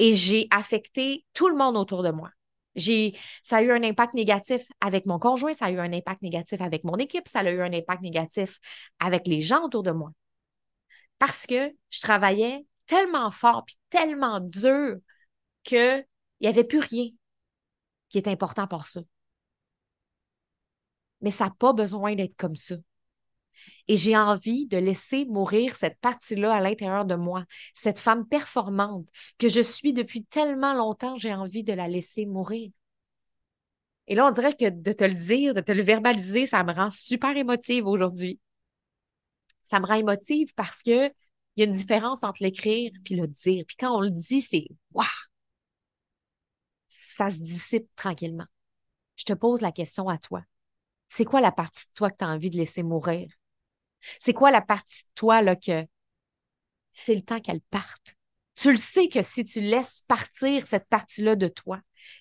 Et 0.00 0.14
j'ai 0.14 0.48
affecté 0.50 1.24
tout 1.32 1.48
le 1.48 1.56
monde 1.56 1.76
autour 1.76 2.02
de 2.02 2.10
moi. 2.10 2.30
J'ai, 2.74 3.16
ça 3.42 3.58
a 3.58 3.62
eu 3.62 3.70
un 3.70 3.82
impact 3.82 4.14
négatif 4.14 4.62
avec 4.80 5.06
mon 5.06 5.18
conjoint, 5.18 5.52
ça 5.52 5.66
a 5.66 5.70
eu 5.70 5.78
un 5.78 5.92
impact 5.92 6.22
négatif 6.22 6.60
avec 6.60 6.84
mon 6.84 6.94
équipe, 6.96 7.28
ça 7.28 7.40
a 7.40 7.50
eu 7.50 7.60
un 7.60 7.72
impact 7.72 8.02
négatif 8.02 8.58
avec 8.98 9.26
les 9.26 9.40
gens 9.40 9.64
autour 9.64 9.82
de 9.82 9.90
moi. 9.92 10.12
Parce 11.18 11.46
que 11.46 11.72
je 11.90 12.00
travaillais 12.00 12.66
tellement 12.86 13.30
fort 13.30 13.64
puis 13.64 13.76
tellement 13.88 14.40
dur 14.40 14.96
qu'il 15.62 16.06
n'y 16.40 16.48
avait 16.48 16.64
plus 16.64 16.80
rien 16.80 17.08
qui 18.08 18.18
est 18.18 18.28
important 18.28 18.66
pour 18.66 18.86
ça 18.86 19.00
mais 21.20 21.30
ça 21.30 21.46
n'a 21.46 21.54
pas 21.58 21.72
besoin 21.72 22.14
d'être 22.14 22.36
comme 22.36 22.56
ça. 22.56 22.76
Et 23.88 23.96
j'ai 23.96 24.16
envie 24.16 24.66
de 24.66 24.76
laisser 24.78 25.26
mourir 25.26 25.74
cette 25.74 25.98
partie-là 26.00 26.54
à 26.54 26.60
l'intérieur 26.60 27.04
de 27.04 27.14
moi, 27.14 27.44
cette 27.74 27.98
femme 27.98 28.26
performante 28.26 29.06
que 29.38 29.48
je 29.48 29.60
suis 29.60 29.92
depuis 29.92 30.24
tellement 30.24 30.74
longtemps, 30.74 31.16
j'ai 31.16 31.34
envie 31.34 31.64
de 31.64 31.72
la 31.72 31.88
laisser 31.88 32.26
mourir. 32.26 32.70
Et 34.06 34.14
là, 34.14 34.26
on 34.26 34.32
dirait 34.32 34.54
que 34.54 34.68
de 34.68 34.92
te 34.92 35.04
le 35.04 35.14
dire, 35.14 35.54
de 35.54 35.60
te 35.60 35.72
le 35.72 35.82
verbaliser, 35.82 36.46
ça 36.46 36.64
me 36.64 36.72
rend 36.72 36.90
super 36.90 37.36
émotive 37.36 37.86
aujourd'hui. 37.86 38.40
Ça 39.62 39.78
me 39.78 39.86
rend 39.86 39.94
émotive 39.94 40.52
parce 40.54 40.82
que 40.82 41.12
il 41.56 41.60
y 41.60 41.62
a 41.62 41.66
une 41.66 41.72
différence 41.72 42.22
entre 42.24 42.42
l'écrire 42.42 42.90
et 43.08 43.14
le 43.14 43.26
dire. 43.26 43.64
Puis 43.66 43.76
quand 43.76 43.96
on 43.96 44.00
le 44.00 44.10
dit, 44.10 44.40
c'est 44.40 44.66
waouh! 44.92 45.06
Ça 46.88 47.30
se 47.30 47.38
dissipe 47.38 47.88
tranquillement. 47.96 48.46
Je 49.16 49.24
te 49.24 49.32
pose 49.32 49.60
la 49.60 49.72
question 49.72 50.08
à 50.08 50.18
toi. 50.18 50.42
C'est 51.10 51.24
quoi 51.26 51.40
la 51.42 51.52
partie 51.52 51.84
de 51.86 51.92
toi 51.94 52.10
que 52.10 52.16
tu 52.18 52.24
as 52.24 52.28
envie 52.28 52.50
de 52.50 52.56
laisser 52.56 52.82
mourir? 52.82 53.30
C'est 54.20 54.34
quoi 54.34 54.50
la 54.50 54.62
partie 54.62 55.04
de 55.04 55.10
toi 55.14 55.42
là, 55.42 55.56
que 55.56 55.86
c'est 56.92 57.14
le 57.14 57.22
temps 57.22 57.40
qu'elle 57.40 57.60
parte? 57.60 58.16
Tu 58.56 58.70
le 58.70 58.76
sais 58.76 59.08
que 59.08 59.22
si 59.22 59.44
tu 59.44 59.60
laisses 59.60 60.02
partir 60.06 60.66
cette 60.66 60.86
partie-là 60.88 61.36
de 61.36 61.48
toi, 61.48 61.80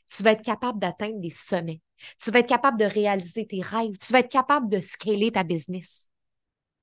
tu 0.09 0.23
vas 0.23 0.31
être 0.31 0.43
capable 0.43 0.79
d'atteindre 0.79 1.19
des 1.19 1.29
sommets. 1.29 1.81
Tu 2.21 2.31
vas 2.31 2.39
être 2.39 2.47
capable 2.47 2.79
de 2.79 2.85
réaliser 2.85 3.45
tes 3.45 3.61
rêves. 3.61 3.97
Tu 3.97 4.13
vas 4.13 4.19
être 4.19 4.31
capable 4.31 4.69
de 4.69 4.79
scaler 4.79 5.31
ta 5.31 5.43
business. 5.43 6.07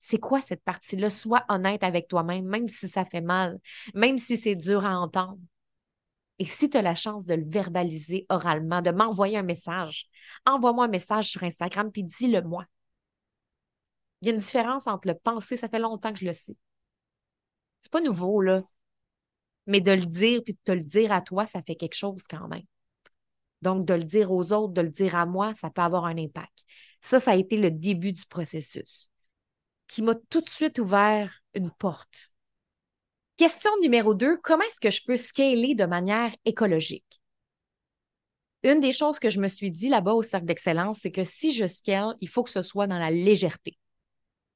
C'est 0.00 0.18
quoi 0.20 0.42
cette 0.42 0.62
partie-là? 0.62 1.10
Sois 1.10 1.44
honnête 1.48 1.82
avec 1.82 2.08
toi-même, 2.08 2.46
même 2.46 2.68
si 2.68 2.88
ça 2.88 3.04
fait 3.04 3.20
mal, 3.22 3.58
même 3.94 4.18
si 4.18 4.36
c'est 4.36 4.54
dur 4.54 4.84
à 4.86 4.98
entendre. 5.00 5.38
Et 6.38 6.44
si 6.44 6.68
tu 6.68 6.76
as 6.76 6.82
la 6.82 6.94
chance 6.94 7.24
de 7.24 7.34
le 7.34 7.44
verbaliser 7.46 8.26
oralement, 8.28 8.82
de 8.82 8.90
m'envoyer 8.90 9.38
un 9.38 9.42
message, 9.42 10.08
envoie-moi 10.44 10.84
un 10.84 10.88
message 10.88 11.30
sur 11.30 11.42
Instagram 11.42 11.90
puis 11.90 12.04
dis-le-moi. 12.04 12.66
Il 14.20 14.28
y 14.28 14.30
a 14.30 14.34
une 14.34 14.40
différence 14.40 14.86
entre 14.86 15.08
le 15.08 15.14
penser, 15.14 15.56
ça 15.56 15.68
fait 15.68 15.78
longtemps 15.78 16.12
que 16.12 16.18
je 16.18 16.26
le 16.26 16.34
sais. 16.34 16.56
C'est 17.80 17.92
pas 17.92 18.00
nouveau, 18.00 18.40
là. 18.40 18.62
Mais 19.66 19.80
de 19.80 19.92
le 19.92 20.04
dire 20.04 20.42
puis 20.44 20.54
de 20.54 20.58
te 20.64 20.72
le 20.72 20.82
dire 20.82 21.12
à 21.12 21.22
toi, 21.22 21.46
ça 21.46 21.62
fait 21.62 21.76
quelque 21.76 21.94
chose 21.94 22.24
quand 22.28 22.48
même. 22.48 22.64
Donc, 23.62 23.86
de 23.86 23.94
le 23.94 24.04
dire 24.04 24.30
aux 24.30 24.52
autres, 24.52 24.74
de 24.74 24.82
le 24.82 24.90
dire 24.90 25.16
à 25.16 25.26
moi, 25.26 25.54
ça 25.54 25.70
peut 25.70 25.82
avoir 25.82 26.04
un 26.04 26.18
impact. 26.18 26.64
Ça, 27.00 27.18
ça 27.18 27.32
a 27.32 27.36
été 27.36 27.56
le 27.56 27.70
début 27.70 28.12
du 28.12 28.24
processus 28.26 29.10
qui 29.86 30.02
m'a 30.02 30.14
tout 30.14 30.40
de 30.40 30.48
suite 30.48 30.78
ouvert 30.78 31.42
une 31.54 31.70
porte 31.70 32.30
Question 33.36 33.70
numéro 33.82 34.14
deux, 34.14 34.38
comment 34.38 34.64
est-ce 34.64 34.80
que 34.80 34.90
je 34.90 35.02
peux 35.04 35.16
scaler 35.16 35.74
de 35.74 35.84
manière 35.84 36.34
écologique? 36.46 37.20
Une 38.62 38.80
des 38.80 38.92
choses 38.92 39.18
que 39.18 39.30
je 39.30 39.40
me 39.40 39.48
suis 39.48 39.70
dit 39.70 39.90
là-bas 39.90 40.14
au 40.14 40.22
cercle 40.22 40.46
d'excellence, 40.46 41.00
c'est 41.02 41.10
que 41.10 41.22
si 41.22 41.52
je 41.52 41.66
scale, 41.66 42.14
il 42.20 42.28
faut 42.28 42.42
que 42.42 42.50
ce 42.50 42.62
soit 42.62 42.86
dans 42.86 42.98
la 42.98 43.10
légèreté. 43.10 43.78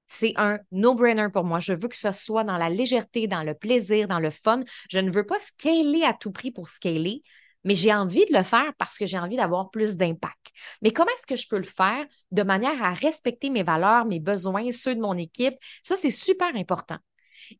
C'est 0.06 0.32
un 0.36 0.58
no-brainer 0.72 1.28
pour 1.32 1.44
moi. 1.44 1.60
Je 1.60 1.74
veux 1.74 1.88
que 1.88 1.96
ce 1.96 2.10
soit 2.12 2.42
dans 2.42 2.56
la 2.56 2.70
légèreté, 2.70 3.28
dans 3.28 3.42
le 3.42 3.54
plaisir, 3.54 4.08
dans 4.08 4.18
le 4.18 4.30
fun. 4.30 4.62
Je 4.90 4.98
ne 4.98 5.12
veux 5.12 5.26
pas 5.26 5.38
scaler 5.38 6.02
à 6.02 6.14
tout 6.14 6.32
prix 6.32 6.50
pour 6.50 6.70
scaler. 6.70 7.22
mais 7.64 7.74
j'ai 7.74 7.92
envie 7.92 8.24
de 8.24 8.36
le 8.36 8.42
faire 8.42 8.72
parce 8.78 8.96
que 8.96 9.06
j'ai 9.06 9.18
envie 9.18 9.36
d'avoir 9.36 9.70
plus 9.70 9.96
d'impact. 9.96 10.46
Mais 10.82 10.92
comment 10.92 11.10
est-ce 11.16 11.26
que 11.26 11.36
je 11.36 11.46
peux 11.46 11.58
le 11.58 11.64
faire 11.64 12.06
de 12.32 12.42
manière 12.42 12.82
à 12.82 12.94
respecter 12.94 13.50
mes 13.50 13.62
valeurs, 13.62 14.06
mes 14.06 14.20
besoins, 14.20 14.72
ceux 14.72 14.94
de 14.94 15.00
mon 15.00 15.16
équipe? 15.16 15.54
Ça, 15.84 15.96
c'est 15.96 16.10
super 16.10 16.56
important. 16.56 16.96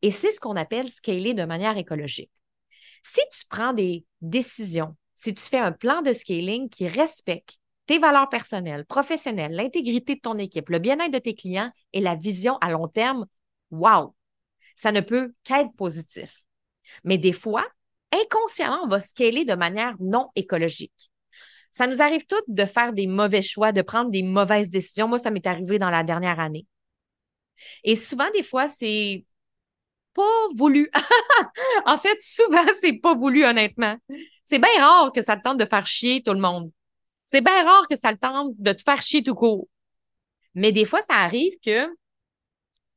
Et 0.01 0.11
c'est 0.11 0.31
ce 0.31 0.39
qu'on 0.39 0.55
appelle 0.55 0.87
scaler 0.87 1.33
de 1.33 1.43
manière 1.43 1.77
écologique. 1.77 2.31
Si 3.03 3.21
tu 3.31 3.45
prends 3.49 3.73
des 3.73 4.05
décisions, 4.21 4.95
si 5.15 5.33
tu 5.33 5.43
fais 5.43 5.59
un 5.59 5.71
plan 5.71 6.01
de 6.01 6.13
scaling 6.13 6.69
qui 6.69 6.87
respecte 6.87 7.57
tes 7.85 7.99
valeurs 7.99 8.29
personnelles, 8.29 8.85
professionnelles, 8.85 9.53
l'intégrité 9.53 10.15
de 10.15 10.21
ton 10.21 10.37
équipe, 10.37 10.69
le 10.69 10.79
bien-être 10.79 11.11
de 11.11 11.19
tes 11.19 11.35
clients 11.35 11.71
et 11.93 11.99
la 11.99 12.15
vision 12.15 12.57
à 12.59 12.71
long 12.71 12.87
terme, 12.87 13.25
wow, 13.71 14.15
ça 14.75 14.91
ne 14.91 15.01
peut 15.01 15.33
qu'être 15.43 15.73
positif. 15.75 16.43
Mais 17.03 17.17
des 17.17 17.33
fois, 17.33 17.65
inconsciemment, 18.11 18.81
on 18.83 18.87
va 18.87 19.01
scaler 19.01 19.45
de 19.45 19.53
manière 19.53 19.95
non 19.99 20.29
écologique. 20.35 21.11
Ça 21.71 21.87
nous 21.87 22.01
arrive 22.01 22.25
toutes 22.25 22.43
de 22.47 22.65
faire 22.65 22.91
des 22.91 23.07
mauvais 23.07 23.41
choix, 23.41 23.71
de 23.71 23.81
prendre 23.81 24.09
des 24.11 24.23
mauvaises 24.23 24.69
décisions. 24.69 25.07
Moi, 25.07 25.19
ça 25.19 25.31
m'est 25.31 25.47
arrivé 25.47 25.79
dans 25.79 25.89
la 25.89 26.03
dernière 26.03 26.39
année. 26.39 26.67
Et 27.83 27.95
souvent, 27.95 28.29
des 28.33 28.43
fois, 28.43 28.67
c'est 28.67 29.25
pas 30.13 30.47
voulu. 30.55 30.89
en 31.85 31.97
fait, 31.97 32.17
souvent, 32.21 32.65
c'est 32.81 32.93
pas 32.93 33.15
voulu, 33.15 33.45
honnêtement. 33.45 33.97
C'est 34.45 34.59
bien 34.59 34.69
rare 34.79 35.11
que 35.11 35.21
ça 35.21 35.37
te 35.37 35.43
tente 35.43 35.57
de 35.57 35.65
faire 35.65 35.87
chier 35.87 36.23
tout 36.23 36.33
le 36.33 36.39
monde. 36.39 36.71
C'est 37.25 37.41
bien 37.41 37.63
rare 37.63 37.87
que 37.87 37.95
ça 37.95 38.13
te 38.13 38.19
tente 38.19 38.53
de 38.57 38.73
te 38.73 38.81
faire 38.81 39.01
chier 39.01 39.23
tout 39.23 39.35
court. 39.35 39.67
Mais 40.53 40.71
des 40.71 40.85
fois, 40.85 41.01
ça 41.01 41.15
arrive 41.15 41.53
que 41.65 41.87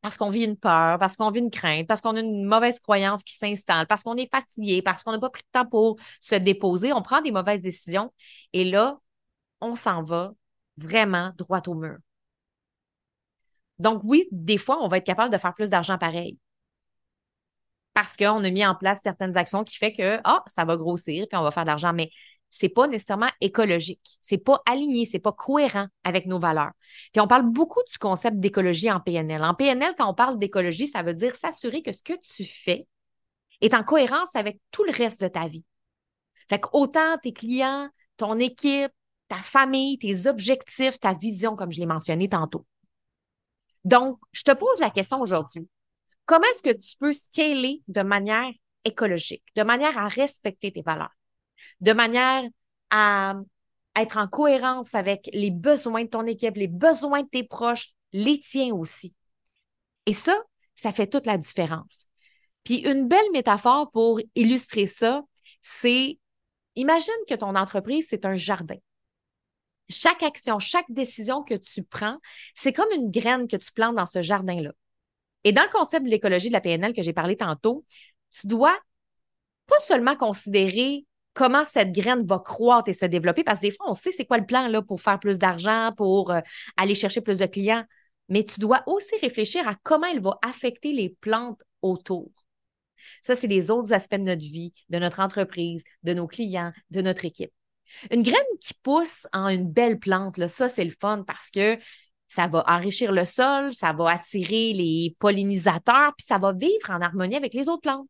parce 0.01 0.19
qu'on 0.19 0.29
vit 0.29 0.45
une 0.45 0.59
peur, 0.59 0.99
parce 0.99 1.17
qu'on 1.17 1.31
vit 1.31 1.41
une 1.41 1.51
crainte, 1.51 1.87
parce 1.87 2.03
qu'on 2.03 2.15
a 2.17 2.21
une 2.21 2.45
mauvaise 2.45 2.79
croyance 2.79 3.25
qui 3.25 3.37
s'installe, 3.37 3.87
parce 3.87 4.03
qu'on 4.03 4.19
est 4.19 4.31
fatigué, 4.31 4.83
parce 4.83 5.03
qu'on 5.03 5.13
n'a 5.13 5.19
pas 5.19 5.31
pris 5.31 5.43
de 5.43 5.49
temps 5.51 5.67
pour 5.67 5.97
se 6.21 6.35
déposer, 6.35 6.93
on 6.93 7.01
prend 7.01 7.23
des 7.23 7.31
mauvaises 7.33 7.63
décisions 7.63 8.13
et 8.53 8.65
là, 8.65 8.99
on 9.63 9.77
s'en 9.77 10.03
va 10.03 10.35
vraiment 10.77 11.33
droit 11.39 11.63
au 11.69 11.75
mur. 11.75 11.97
Donc 13.79 14.03
oui, 14.05 14.29
des 14.31 14.59
fois, 14.59 14.83
on 14.83 14.89
va 14.89 14.99
être 14.99 15.07
capable 15.07 15.33
de 15.33 15.39
faire 15.39 15.55
plus 15.55 15.71
d'argent 15.71 15.97
pareil 15.97 16.39
parce 17.95 18.17
qu'on 18.17 18.45
a 18.45 18.51
mis 18.51 18.67
en 18.67 18.75
place 18.75 19.01
certaines 19.03 19.37
actions 19.37 19.65
qui 19.65 19.77
fait 19.77 19.93
que, 19.93 20.21
ah, 20.25 20.43
ça 20.47 20.65
va 20.65 20.77
grossir, 20.77 21.27
puis 21.29 21.39
on 21.39 21.43
va 21.43 21.51
faire 21.51 21.65
de 21.65 21.69
l'argent, 21.69 21.93
mais 21.93 22.11
c'est 22.51 22.69
pas 22.69 22.87
nécessairement 22.87 23.31
écologique. 23.41 24.19
C'est 24.21 24.39
pas 24.39 24.63
aligné, 24.67 25.09
c'est 25.11 25.19
pas 25.19 25.33
cohérent 25.33 25.87
avec 26.05 26.27
nos 26.27 26.39
valeurs. 26.39 26.71
Puis 27.13 27.21
on 27.21 27.27
parle 27.27 27.51
beaucoup 27.51 27.81
du 27.91 27.99
concept 27.99 28.39
d'écologie 28.39 28.91
en 28.91 29.01
PNL. 29.01 29.43
En 29.43 29.55
PNL, 29.55 29.95
quand 29.99 30.09
on 30.09 30.15
parle 30.15 30.39
d'écologie, 30.39 30.87
ça 30.87 31.03
veut 31.03 31.15
dire 31.15 31.35
s'assurer 31.35 31.83
que 31.83 31.93
ce 31.93 32.03
que 32.03 32.13
tu 32.21 32.45
fais 32.45 32.87
est 33.61 33.75
en 33.75 33.83
cohérence 33.83 34.37
avec 34.37 34.61
tout 34.71 34.85
le 34.85 34.93
reste 34.93 35.21
de 35.21 35.29
ta 35.29 35.49
vie. 35.49 35.65
Fait 36.49 36.61
que 36.61 36.69
autant 36.73 37.17
tes 37.23 37.33
clients, 37.33 37.89
ton 38.17 38.39
équipe, 38.39 38.93
ta 39.29 39.39
famille, 39.39 39.99
tes 39.99 40.27
objectifs, 40.27 41.01
ta 41.01 41.15
vision, 41.15 41.57
comme 41.57 41.73
je 41.73 41.81
l'ai 41.81 41.87
mentionné 41.87 42.29
tantôt. 42.29 42.67
Donc, 43.85 44.19
je 44.33 44.43
te 44.43 44.53
pose 44.53 44.81
la 44.81 44.91
question 44.91 45.21
aujourd'hui. 45.21 45.69
Comment 46.27 46.47
est-ce 46.53 46.63
que 46.63 46.77
tu 46.77 46.97
peux 46.99 47.13
scaler 47.13 47.83
de 47.89 48.03
manière 48.03 48.51
écologique, 48.85 49.45
de 49.57 49.63
manière 49.63 49.97
à 49.99 50.09
respecter 50.09 50.73
tes 50.73 50.83
valeurs, 50.83 51.15
de 51.81 51.93
manière 51.93 52.45
à 52.91 53.35
être 53.97 54.19
en 54.19 54.29
cohérence 54.29 54.95
avec 54.95 55.29
les 55.33 55.51
besoins 55.51 56.05
de 56.05 56.09
ton 56.09 56.27
équipe, 56.27 56.57
les 56.57 56.69
besoins 56.69 57.23
de 57.23 57.29
tes 57.29 57.45
proches, 57.45 57.91
les 58.13 58.41
tiens 58.41 58.75
aussi? 58.75 59.15
Et 60.07 60.15
ça, 60.15 60.37
ça 60.75 60.93
fait 60.93 61.07
toute 61.07 61.27
la 61.27 61.39
différence. 61.39 62.07
Puis 62.65 62.79
une 62.79 63.09
belle 63.09 63.31
métaphore 63.33 63.91
pour 63.91 64.21
illustrer 64.35 64.87
ça, 64.87 65.23
c'est 65.63 66.19
imagine 66.77 67.15
que 67.29 67.35
ton 67.35 67.55
entreprise, 67.55 68.07
c'est 68.09 68.25
un 68.25 68.37
jardin. 68.37 68.77
Chaque 69.91 70.23
action, 70.23 70.59
chaque 70.59 70.91
décision 70.91 71.43
que 71.43 71.55
tu 71.55 71.85
prends, 71.85 72.19
c'est 72.55 72.73
comme 72.73 72.91
une 72.93 73.11
graine 73.11 73.47
que 73.47 73.57
tu 73.57 73.71
plantes 73.73 73.97
dans 73.97 74.07
ce 74.07 74.23
jardin-là. 74.23 74.73
Et 75.45 75.53
dans 75.53 75.63
le 75.63 75.69
concept 75.69 76.05
de 76.05 76.11
l'écologie 76.11 76.49
de 76.49 76.53
la 76.53 76.61
PNL 76.61 76.93
que 76.93 77.03
j'ai 77.03 77.13
parlé 77.13 77.37
tantôt, 77.37 77.85
tu 78.31 78.47
dois 78.47 78.77
pas 79.67 79.79
seulement 79.81 80.17
considérer 80.17 81.07
comment 81.35 81.65
cette 81.65 81.93
graine 81.93 82.25
va 82.27 82.39
croître 82.39 82.89
et 82.89 82.93
se 82.93 83.07
développer, 83.07 83.45
parce 83.45 83.59
que 83.59 83.67
des 83.67 83.71
fois, 83.73 83.87
on 83.89 83.95
sait 83.95 84.13
c'est 84.13 84.25
quoi 84.25 84.39
le 84.39 84.47
plan 84.47 84.69
là, 84.69 84.83
pour 84.83 85.01
faire 85.01 85.19
plus 85.19 85.39
d'argent, 85.39 85.93
pour 85.97 86.31
euh, 86.31 86.41
aller 86.77 86.95
chercher 86.95 87.21
plus 87.21 87.39
de 87.39 87.47
clients, 87.47 87.85
mais 88.29 88.45
tu 88.45 88.61
dois 88.61 88.83
aussi 88.87 89.17
réfléchir 89.21 89.67
à 89.69 89.75
comment 89.83 90.07
elle 90.07 90.23
va 90.23 90.39
affecter 90.43 90.93
les 90.93 91.11
plantes 91.21 91.63
autour. 91.83 92.31
Ça, 93.23 93.35
c'est 93.35 93.49
les 93.49 93.71
autres 93.71 93.93
aspects 93.93 94.15
de 94.15 94.23
notre 94.23 94.43
vie, 94.43 94.73
de 94.89 94.99
notre 94.99 95.21
entreprise, 95.21 95.83
de 96.05 96.15
nos 96.15 96.27
clients, 96.27 96.73
de 96.91 97.03
notre 97.03 97.25
équipe. 97.25 97.53
Une 98.11 98.23
graine 98.23 98.41
qui 98.61 98.75
pousse 98.83 99.27
en 99.33 99.49
une 99.49 99.71
belle 99.71 99.99
plante, 99.99 100.39
là, 100.39 100.49
ça, 100.49 100.69
c'est 100.69 100.85
le 100.85 100.95
fun 101.01 101.25
parce 101.27 101.51
que 101.51 101.79
ça 102.29 102.47
va 102.49 102.65
enrichir 102.67 103.13
le 103.13 103.25
sol, 103.25 103.73
ça 103.73 103.93
va 103.93 104.11
attirer 104.11 104.73
les 104.73 105.17
pollinisateurs, 105.19 106.15
puis 106.17 106.27
ça 106.27 106.39
va 106.39 106.53
vivre 106.53 106.91
en 106.91 107.01
harmonie 107.01 107.37
avec 107.37 107.55
les 107.55 107.69
autres 107.69 107.83
plantes. 107.83 108.09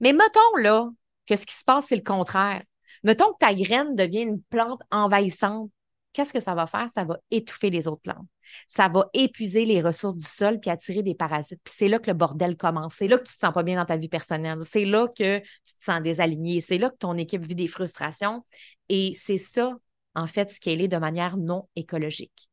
Mais 0.00 0.12
mettons 0.12 0.56
là 0.58 0.88
que 1.26 1.36
ce 1.36 1.46
qui 1.46 1.54
se 1.54 1.64
passe, 1.64 1.86
c'est 1.88 1.96
le 1.96 2.02
contraire. 2.02 2.62
Mettons 3.02 3.32
que 3.32 3.38
ta 3.38 3.54
graine 3.54 3.94
devient 3.94 4.22
une 4.22 4.42
plante 4.42 4.82
envahissante. 4.90 5.70
Qu'est-ce 6.12 6.32
que 6.32 6.40
ça 6.40 6.54
va 6.54 6.66
faire? 6.66 6.88
Ça 6.88 7.04
va 7.04 7.18
étouffer 7.30 7.68
les 7.68 7.86
autres 7.86 8.00
plantes. 8.00 8.26
Ça 8.68 8.88
va 8.88 9.08
épuiser 9.12 9.66
les 9.66 9.82
ressources 9.82 10.16
du 10.16 10.24
sol 10.24 10.58
puis 10.60 10.70
attirer 10.70 11.02
des 11.02 11.14
parasites. 11.14 11.60
Puis 11.62 11.74
c'est 11.76 11.88
là 11.88 11.98
que 11.98 12.10
le 12.10 12.16
bordel 12.16 12.56
commence. 12.56 12.94
C'est 12.96 13.08
là 13.08 13.18
que 13.18 13.24
tu 13.24 13.34
te 13.34 13.38
sens 13.38 13.52
pas 13.52 13.62
bien 13.62 13.76
dans 13.76 13.84
ta 13.84 13.96
vie 13.96 14.08
personnelle. 14.08 14.58
C'est 14.62 14.86
là 14.86 15.08
que 15.08 15.38
tu 15.40 15.74
te 15.78 15.84
sens 15.84 16.00
désaligné. 16.02 16.60
C'est 16.60 16.78
là 16.78 16.88
que 16.90 16.96
ton 16.96 17.16
équipe 17.18 17.44
vit 17.44 17.54
des 17.54 17.68
frustrations. 17.68 18.44
Et 18.88 19.12
c'est 19.14 19.38
ça, 19.38 19.76
en 20.14 20.26
fait, 20.26 20.50
ce 20.50 20.60
qu'elle 20.60 20.80
est 20.80 20.88
de 20.88 20.96
manière 20.96 21.36
non 21.36 21.68
écologique. 21.76 22.48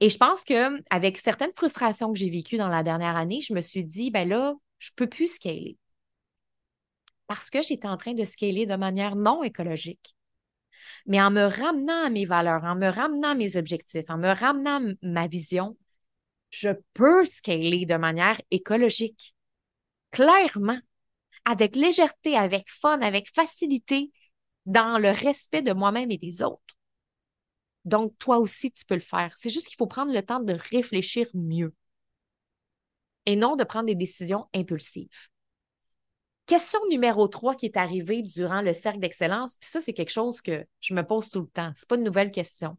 Et 0.00 0.08
je 0.08 0.16
pense 0.16 0.44
que 0.44 0.82
avec 0.90 1.18
certaines 1.18 1.52
frustrations 1.54 2.12
que 2.12 2.18
j'ai 2.18 2.30
vécues 2.30 2.56
dans 2.56 2.68
la 2.68 2.82
dernière 2.82 3.16
année, 3.16 3.40
je 3.40 3.52
me 3.52 3.60
suis 3.60 3.84
dit, 3.84 4.10
ben 4.10 4.28
là, 4.28 4.54
je 4.78 4.90
peux 4.96 5.08
plus 5.08 5.34
scaler. 5.34 5.76
Parce 7.26 7.50
que 7.50 7.62
j'étais 7.62 7.86
en 7.86 7.96
train 7.96 8.14
de 8.14 8.24
scaler 8.24 8.66
de 8.66 8.76
manière 8.76 9.14
non 9.14 9.42
écologique. 9.42 10.16
Mais 11.06 11.20
en 11.20 11.30
me 11.30 11.44
ramenant 11.44 12.04
à 12.04 12.10
mes 12.10 12.24
valeurs, 12.24 12.64
en 12.64 12.74
me 12.74 12.88
ramenant 12.88 13.30
à 13.30 13.34
mes 13.34 13.56
objectifs, 13.56 14.08
en 14.08 14.18
me 14.18 14.32
ramenant 14.32 14.80
à 14.80 14.94
ma 15.02 15.26
vision, 15.26 15.76
je 16.50 16.70
peux 16.94 17.24
scaler 17.24 17.86
de 17.86 17.96
manière 17.96 18.40
écologique. 18.50 19.34
Clairement, 20.10 20.78
avec 21.44 21.76
légèreté, 21.76 22.36
avec 22.36 22.68
fun, 22.68 23.00
avec 23.00 23.32
facilité, 23.32 24.10
dans 24.66 24.98
le 24.98 25.10
respect 25.10 25.62
de 25.62 25.72
moi-même 25.72 26.10
et 26.10 26.18
des 26.18 26.42
autres. 26.42 26.76
Donc, 27.84 28.16
toi 28.18 28.38
aussi, 28.38 28.70
tu 28.70 28.84
peux 28.84 28.94
le 28.94 29.00
faire. 29.00 29.32
C'est 29.36 29.50
juste 29.50 29.66
qu'il 29.66 29.76
faut 29.76 29.86
prendre 29.86 30.12
le 30.12 30.22
temps 30.22 30.40
de 30.40 30.54
réfléchir 30.70 31.26
mieux 31.34 31.74
et 33.26 33.36
non 33.36 33.56
de 33.56 33.64
prendre 33.64 33.86
des 33.86 33.94
décisions 33.94 34.46
impulsives. 34.54 35.08
Question 36.46 36.80
numéro 36.90 37.28
3 37.28 37.54
qui 37.54 37.66
est 37.66 37.76
arrivée 37.76 38.22
durant 38.22 38.60
le 38.60 38.72
cercle 38.72 38.98
d'excellence, 38.98 39.56
puis 39.56 39.68
ça, 39.68 39.80
c'est 39.80 39.92
quelque 39.92 40.10
chose 40.10 40.40
que 40.40 40.66
je 40.80 40.94
me 40.94 41.02
pose 41.02 41.30
tout 41.30 41.40
le 41.40 41.46
temps. 41.46 41.70
Ce 41.76 41.82
n'est 41.82 41.86
pas 41.88 41.94
une 41.94 42.02
nouvelle 42.02 42.32
question. 42.32 42.76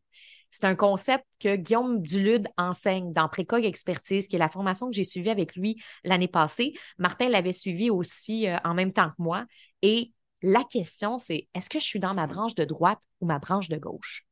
C'est 0.52 0.66
un 0.66 0.76
concept 0.76 1.24
que 1.40 1.56
Guillaume 1.56 2.02
Dulude 2.02 2.50
enseigne 2.58 3.14
dans 3.14 3.30
Précog 3.30 3.64
Expertise, 3.64 4.28
qui 4.28 4.36
est 4.36 4.40
la 4.40 4.50
formation 4.50 4.88
que 4.88 4.96
j'ai 4.96 5.06
suivie 5.06 5.30
avec 5.30 5.56
lui 5.56 5.82
l'année 6.04 6.28
passée. 6.28 6.74
Martin 6.98 7.30
l'avait 7.30 7.54
suivi 7.54 7.90
aussi 7.90 8.50
euh, 8.50 8.58
en 8.66 8.74
même 8.74 8.92
temps 8.92 9.10
que 9.12 9.22
moi. 9.22 9.46
Et 9.82 10.12
la 10.42 10.66
question, 10.66 11.18
c'est 11.18 11.48
est-ce 11.54 11.70
que 11.70 11.80
je 11.80 11.86
suis 11.86 12.00
dans 12.00 12.14
ma 12.14 12.28
branche 12.28 12.56
de 12.56 12.66
droite 12.66 13.00
ou 13.22 13.26
ma 13.26 13.40
branche 13.40 13.70
de 13.70 13.78
gauche? 13.78 14.26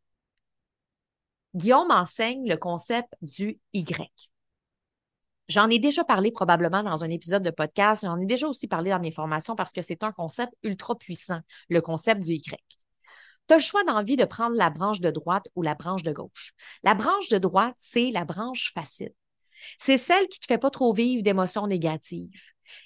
Guillaume 1.56 1.91
enseigne 1.91 2.48
le 2.48 2.58
concept 2.58 3.10
du 3.22 3.60
Y. 3.74 4.29
J'en 5.48 5.68
ai 5.70 5.79
déjà 5.79 6.03
parlé 6.03 6.32
probablement 6.32 6.84
dans 6.84 7.03
un 7.03 7.10
épisode 7.10 7.41
de 7.41 7.50
podcast. 7.50 8.03
J'en 8.06 8.20
ai 8.20 8.27
déjà 8.27 8.48
aussi 8.48 8.68
parlé 8.68 8.91
dans 8.91 9.00
mes 9.00 9.12
formations 9.12 9.56
parce 9.56 9.72
que 9.72 9.82
c'est 9.82 10.03
un 10.03 10.12
concept 10.12 10.53
ultra 10.62 10.96
puissant, 10.96 11.39
le 11.70 11.82
concept 11.82 12.22
du 12.22 12.34
Y. 12.34 12.44
Tu 13.48 13.53
as 13.53 13.58
le 13.58 13.63
choix 13.63 13.84
d'envie 13.84 14.15
de 14.15 14.25
prendre 14.25 14.56
la 14.56 14.70
branche 14.70 15.01
de 15.01 15.10
droite 15.10 15.48
ou 15.56 15.63
la 15.63 15.74
branche 15.74 16.03
de 16.03 16.13
gauche. 16.13 16.53
La 16.84 16.94
branche 16.94 17.29
de 17.29 17.39
droite, 17.39 17.74
c'est 17.79 18.12
la 18.12 18.25
branche 18.25 18.72
facile. 18.75 19.12
C'est 19.79 19.98
celle 19.98 20.27
qui 20.27 20.38
ne 20.38 20.41
te 20.41 20.46
fait 20.46 20.60
pas 20.60 20.70
trop 20.70 20.94
vivre 20.94 21.24
d'émotions 21.24 21.65
négatives 21.65 22.29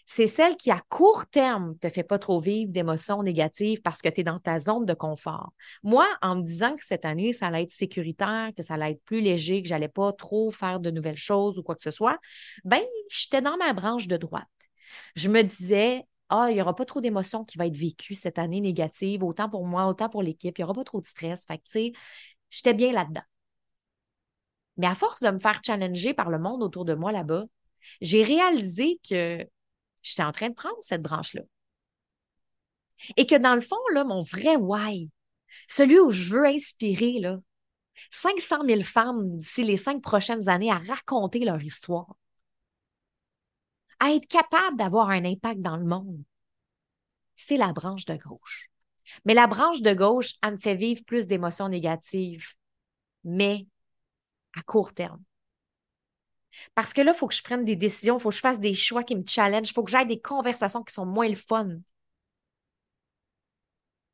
c'est 0.06 0.28
celle 0.28 0.58
qui, 0.58 0.72
à 0.72 0.80
court 0.90 1.26
terme, 1.28 1.78
te 1.80 1.90
fait 1.90 2.04
pas 2.04 2.20
trop 2.20 2.40
vivre 2.40 2.72
d'émotions 2.72 3.24
négatives 3.24 3.82
parce 3.82 4.02
que 4.02 4.10
tu 4.10 4.22
es 4.22 4.24
dans 4.24 4.40
ta 4.40 4.60
zone 4.60 4.86
de 4.86 4.94
confort. 4.94 5.52
Moi, 5.84 6.08
en 6.22 6.36
me 6.36 6.42
disant 6.42 6.76
que 6.76 6.86
cette 6.86 7.06
année, 7.06 7.34
ça 7.34 7.48
allait 7.48 7.64
être 7.64 7.72
sécuritaire, 7.72 8.52
que 8.56 8.64
ça 8.64 8.76
allait 8.76 8.92
être 8.92 9.04
plus 9.04 9.22
léger, 9.22 9.62
que 9.62 9.68
j'allais 9.68 9.88
pas 9.88 10.14
trop 10.14 10.52
faire 10.52 10.80
de 10.80 10.92
nouvelles 10.92 11.18
choses 11.18 11.58
ou 11.60 11.64
quoi 11.64 11.76
que 11.76 11.84
ce 11.84 11.92
soit, 11.92 12.20
ben, 12.64 12.82
j'étais 13.10 13.42
dans 13.42 13.58
ma 13.58 13.74
branche 13.74 14.08
de 14.08 14.18
droite. 14.18 14.48
Je 15.16 15.30
me 15.30 15.42
disais, 15.42 16.06
ah, 16.30 16.48
il 16.50 16.56
n'y 16.56 16.62
aura 16.62 16.76
pas 16.76 16.86
trop 16.86 17.02
d'émotions 17.02 17.46
qui 17.46 17.58
vont 17.58 17.66
être 17.66 17.78
vécues 17.78 18.16
cette 18.16 18.40
année 18.40 18.62
négatives, 18.62 19.24
autant 19.24 19.50
pour 19.50 19.66
moi, 19.66 19.88
autant 19.88 20.10
pour 20.10 20.24
l'équipe. 20.24 20.58
Il 20.58 20.62
n'y 20.62 20.66
aura 20.66 20.74
pas 20.74 20.84
trop 20.84 21.02
de 21.02 21.08
stress. 21.08 21.46
Fait 21.46 21.58
que, 21.58 21.64
tu 21.64 21.72
sais, 21.72 21.94
j'étais 22.50 22.74
bien 22.74 22.92
là-dedans. 22.94 23.22
Mais 24.78 24.88
à 24.88 24.96
force 24.96 25.22
de 25.22 25.30
me 25.30 25.40
faire 25.40 25.62
challenger 25.66 26.14
par 26.14 26.30
le 26.30 26.40
monde 26.40 26.64
autour 26.64 26.86
de 26.86 26.94
moi 26.94 27.12
là-bas, 27.12 27.46
j'ai 28.02 28.24
réalisé 28.24 29.00
que 29.08 29.46
j'étais 30.04 30.24
en 30.24 30.32
train 30.32 30.50
de 30.50 30.56
prendre 30.56 30.78
cette 30.82 31.02
branche-là. 31.02 31.42
Et 33.18 33.26
que 33.26 33.36
dans 33.36 33.56
le 33.56 33.62
fond, 33.62 33.78
là, 33.94 34.04
mon 34.04 34.22
vrai 34.22 34.56
why, 34.56 35.10
celui 35.68 36.00
où 36.00 36.12
je 36.12 36.32
veux 36.32 36.46
inspirer, 36.46 37.20
là, 37.20 37.40
500 38.10 38.64
000 38.66 38.82
femmes 38.84 39.38
d'ici 39.38 39.64
les 39.64 39.78
cinq 39.78 40.02
prochaines 40.02 40.50
années 40.50 40.72
à 40.72 40.78
raconter 40.78 41.40
leur 41.40 41.62
histoire, 41.62 42.16
à 44.00 44.12
être 44.12 44.28
capable 44.28 44.78
d'avoir 44.78 45.10
un 45.10 45.26
impact 45.26 45.62
dans 45.62 45.78
le 45.78 45.86
monde, 45.86 46.24
c'est 47.36 47.58
la 47.58 47.74
branche 47.74 48.06
de 48.06 48.16
gauche. 48.16 48.70
Mais 49.26 49.34
la 49.34 49.48
branche 49.48 49.82
de 49.82 49.94
gauche, 49.94 50.34
elle 50.42 50.54
me 50.54 50.58
fait 50.58 50.76
vivre 50.76 51.04
plus 51.06 51.28
d'émotions 51.28 51.70
négatives, 51.70 52.54
mais 53.24 53.68
à 54.56 54.62
court 54.62 54.94
terme. 54.94 55.24
Parce 56.76 56.94
que 56.94 57.02
là, 57.02 57.12
il 57.14 57.18
faut 57.18 57.28
que 57.28 57.36
je 57.36 57.44
prenne 57.44 57.66
des 57.66 57.76
décisions, 57.76 58.18
il 58.18 58.22
faut 58.22 58.30
que 58.30 58.36
je 58.36 58.42
fasse 58.42 58.60
des 58.60 58.74
choix 58.74 59.04
qui 59.04 59.16
me 59.16 59.24
challenge, 59.28 59.70
il 59.70 59.74
faut 59.74 59.84
que 59.84 59.92
j'aille 59.92 60.08
des 60.08 60.22
conversations 60.22 60.84
qui 60.84 60.94
sont 60.94 61.06
moins 61.06 61.30
le 61.30 61.36
fun 61.36 61.68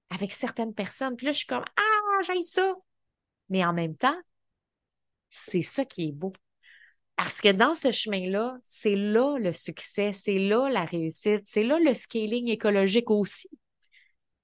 avec 0.09 0.31
certaines 0.31 0.73
personnes. 0.73 1.15
Puis 1.15 1.25
là, 1.25 1.31
je 1.31 1.37
suis 1.39 1.47
comme 1.47 1.65
Ah, 1.77 2.21
j'aille 2.25 2.43
ça. 2.43 2.75
Mais 3.49 3.65
en 3.65 3.73
même 3.73 3.95
temps, 3.95 4.17
c'est 5.29 5.61
ça 5.61 5.85
qui 5.85 6.09
est 6.09 6.11
beau. 6.11 6.33
Parce 7.15 7.41
que 7.41 7.51
dans 7.51 7.73
ce 7.73 7.91
chemin-là, 7.91 8.57
c'est 8.63 8.95
là 8.95 9.37
le 9.39 9.51
succès, 9.51 10.13
c'est 10.13 10.39
là 10.39 10.69
la 10.69 10.85
réussite, 10.85 11.43
c'est 11.47 11.63
là 11.63 11.77
le 11.79 11.93
scaling 11.93 12.47
écologique 12.49 13.11
aussi. 13.11 13.49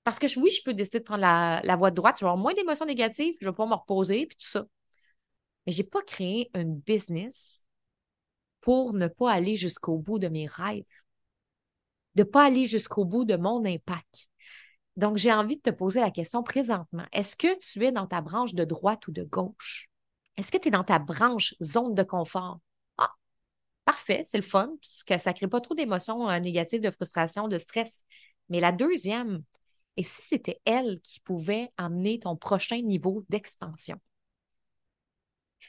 Parce 0.04 0.20
que 0.20 0.28
oui, 0.40 0.52
je 0.52 0.64
peux 0.64 0.74
décider 0.74 1.00
de 1.00 1.04
prendre 1.04 1.22
la, 1.22 1.76
voie 1.78 1.90
de 1.92 1.96
droite, 1.96 2.18
je 2.20 2.26
vais 2.26 2.30
avoir 2.30 2.38
moins 2.38 2.54
d'émotions 2.54 2.86
négatives, 2.86 3.36
je 3.42 3.46
vais 3.46 3.52
pouvoir 3.52 3.70
me 3.70 3.76
reposer, 3.76 4.28
puis 4.28 4.38
tout 4.38 4.48
ça. 4.48 4.66
Mais 5.66 5.74
je 5.74 5.82
n'ai 5.82 5.88
pas 5.88 6.02
créé 6.04 6.52
un 6.54 6.66
business 6.66 7.65
pour 8.66 8.94
ne 8.96 9.08
pas 9.08 9.32
aller 9.32 9.56
jusqu'au 9.58 10.00
bout 10.00 10.18
de 10.18 10.28
mes 10.28 10.48
rêves, 10.48 10.84
de 12.16 12.24
ne 12.24 12.28
pas 12.28 12.46
aller 12.46 12.66
jusqu'au 12.66 13.06
bout 13.06 13.24
de 13.24 13.36
mon 13.36 13.64
impact. 13.64 14.28
Donc, 14.98 15.18
j'ai 15.18 15.32
envie 15.32 15.58
de 15.58 15.62
te 15.62 15.70
poser 15.70 16.00
la 16.00 16.10
question 16.10 16.42
présentement. 16.42 17.06
Est-ce 17.12 17.36
que 17.36 17.60
tu 17.60 17.86
es 17.86 17.92
dans 17.92 18.08
ta 18.08 18.22
branche 18.22 18.56
de 18.56 18.64
droite 18.64 19.08
ou 19.08 19.12
de 19.12 19.24
gauche? 19.24 19.88
Est-ce 20.36 20.52
que 20.52 20.58
tu 20.58 20.70
es 20.70 20.72
dans 20.72 20.84
ta 20.84 20.98
branche 20.98 21.54
zone 21.62 21.94
de 21.94 22.02
confort? 22.02 22.60
Ah, 22.98 23.12
parfait, 23.86 24.24
c'est 24.26 24.38
le 24.38 24.44
fun, 24.44 24.72
que 25.06 25.20
ça 25.20 25.30
ne 25.30 25.36
crée 25.36 25.48
pas 25.48 25.62
trop 25.62 25.76
d'émotions 25.76 26.28
euh, 26.28 26.40
négatives, 26.40 26.82
de 26.82 26.90
frustration, 26.90 27.48
de 27.48 27.60
stress. 27.60 28.04
Mais 28.50 28.60
la 28.60 28.72
deuxième, 28.72 29.44
et 29.96 30.04
si 30.04 30.24
c'était 30.24 30.60
elle 30.66 31.00
qui 31.04 31.20
pouvait 31.20 31.70
amener 31.78 32.18
ton 32.18 32.36
prochain 32.36 32.82
niveau 32.82 33.24
d'expansion? 33.30 34.00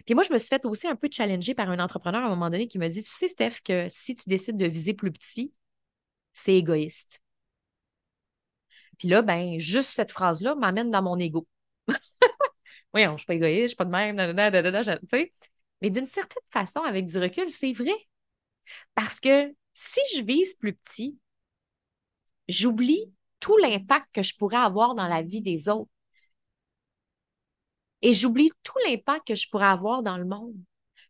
Puis 0.05 0.15
moi, 0.15 0.25
je 0.25 0.33
me 0.33 0.39
suis 0.39 0.49
fait 0.49 0.65
aussi 0.65 0.87
un 0.87 0.97
peu 0.97 1.09
challenger 1.11 1.55
par 1.55 1.71
un 1.71 1.79
entrepreneur 1.79 2.23
à 2.23 2.27
un 2.27 2.31
moment 2.31 2.51
donné 2.51 2.69
qui 2.69 2.79
me 2.79 2.89
dit 2.89 3.03
Tu 3.03 3.11
sais, 3.11 3.29
Steph, 3.29 3.61
que 3.65 3.89
si 3.91 4.15
tu 4.15 4.29
décides 4.29 4.57
de 4.57 4.67
viser 4.67 4.95
plus 4.95 5.13
petit, 5.13 5.53
c'est 6.35 6.55
égoïste. 6.55 7.21
Puis 8.99 9.09
là, 9.09 9.23
ben, 9.23 9.59
juste 9.59 9.91
cette 9.91 10.13
phrase-là 10.13 10.55
m'amène 10.55 10.91
dans 10.91 11.03
mon 11.03 11.19
ego. 11.19 11.47
Voyons, 12.93 13.11
je 13.11 13.15
ne 13.15 13.19
suis 13.19 13.27
pas 13.27 13.35
égoïste, 13.35 13.59
je 13.59 13.63
ne 13.63 13.69
suis 13.69 13.77
pas 13.77 13.85
de 13.85 13.91
même, 13.91 15.01
tu 15.01 15.07
sais. 15.09 15.33
Mais 15.83 15.91
d'une 15.91 16.07
certaine 16.07 16.43
façon, 16.51 16.81
avec 16.81 17.07
du 17.07 17.19
recul, 17.19 17.49
c'est 17.51 17.73
vrai. 17.73 17.95
Parce 18.95 19.21
que 19.21 19.55
si 19.75 20.01
je 20.17 20.23
vise 20.23 20.55
plus 20.55 20.75
petit, 20.75 21.19
j'oublie 22.49 23.13
tout 23.41 23.57
l'impact 23.59 24.07
que 24.13 24.23
je 24.23 24.35
pourrais 24.37 24.57
avoir 24.57 24.95
dans 24.95 25.09
la 25.09 25.23
vie 25.23 25.43
des 25.43 25.69
autres. 25.69 25.91
Et 28.03 28.13
j'oublie 28.13 28.51
tout 28.63 28.79
l'impact 28.87 29.29
que 29.29 29.35
je 29.35 29.49
pourrais 29.49 29.67
avoir 29.67 30.03
dans 30.03 30.17
le 30.17 30.25
monde, 30.25 30.55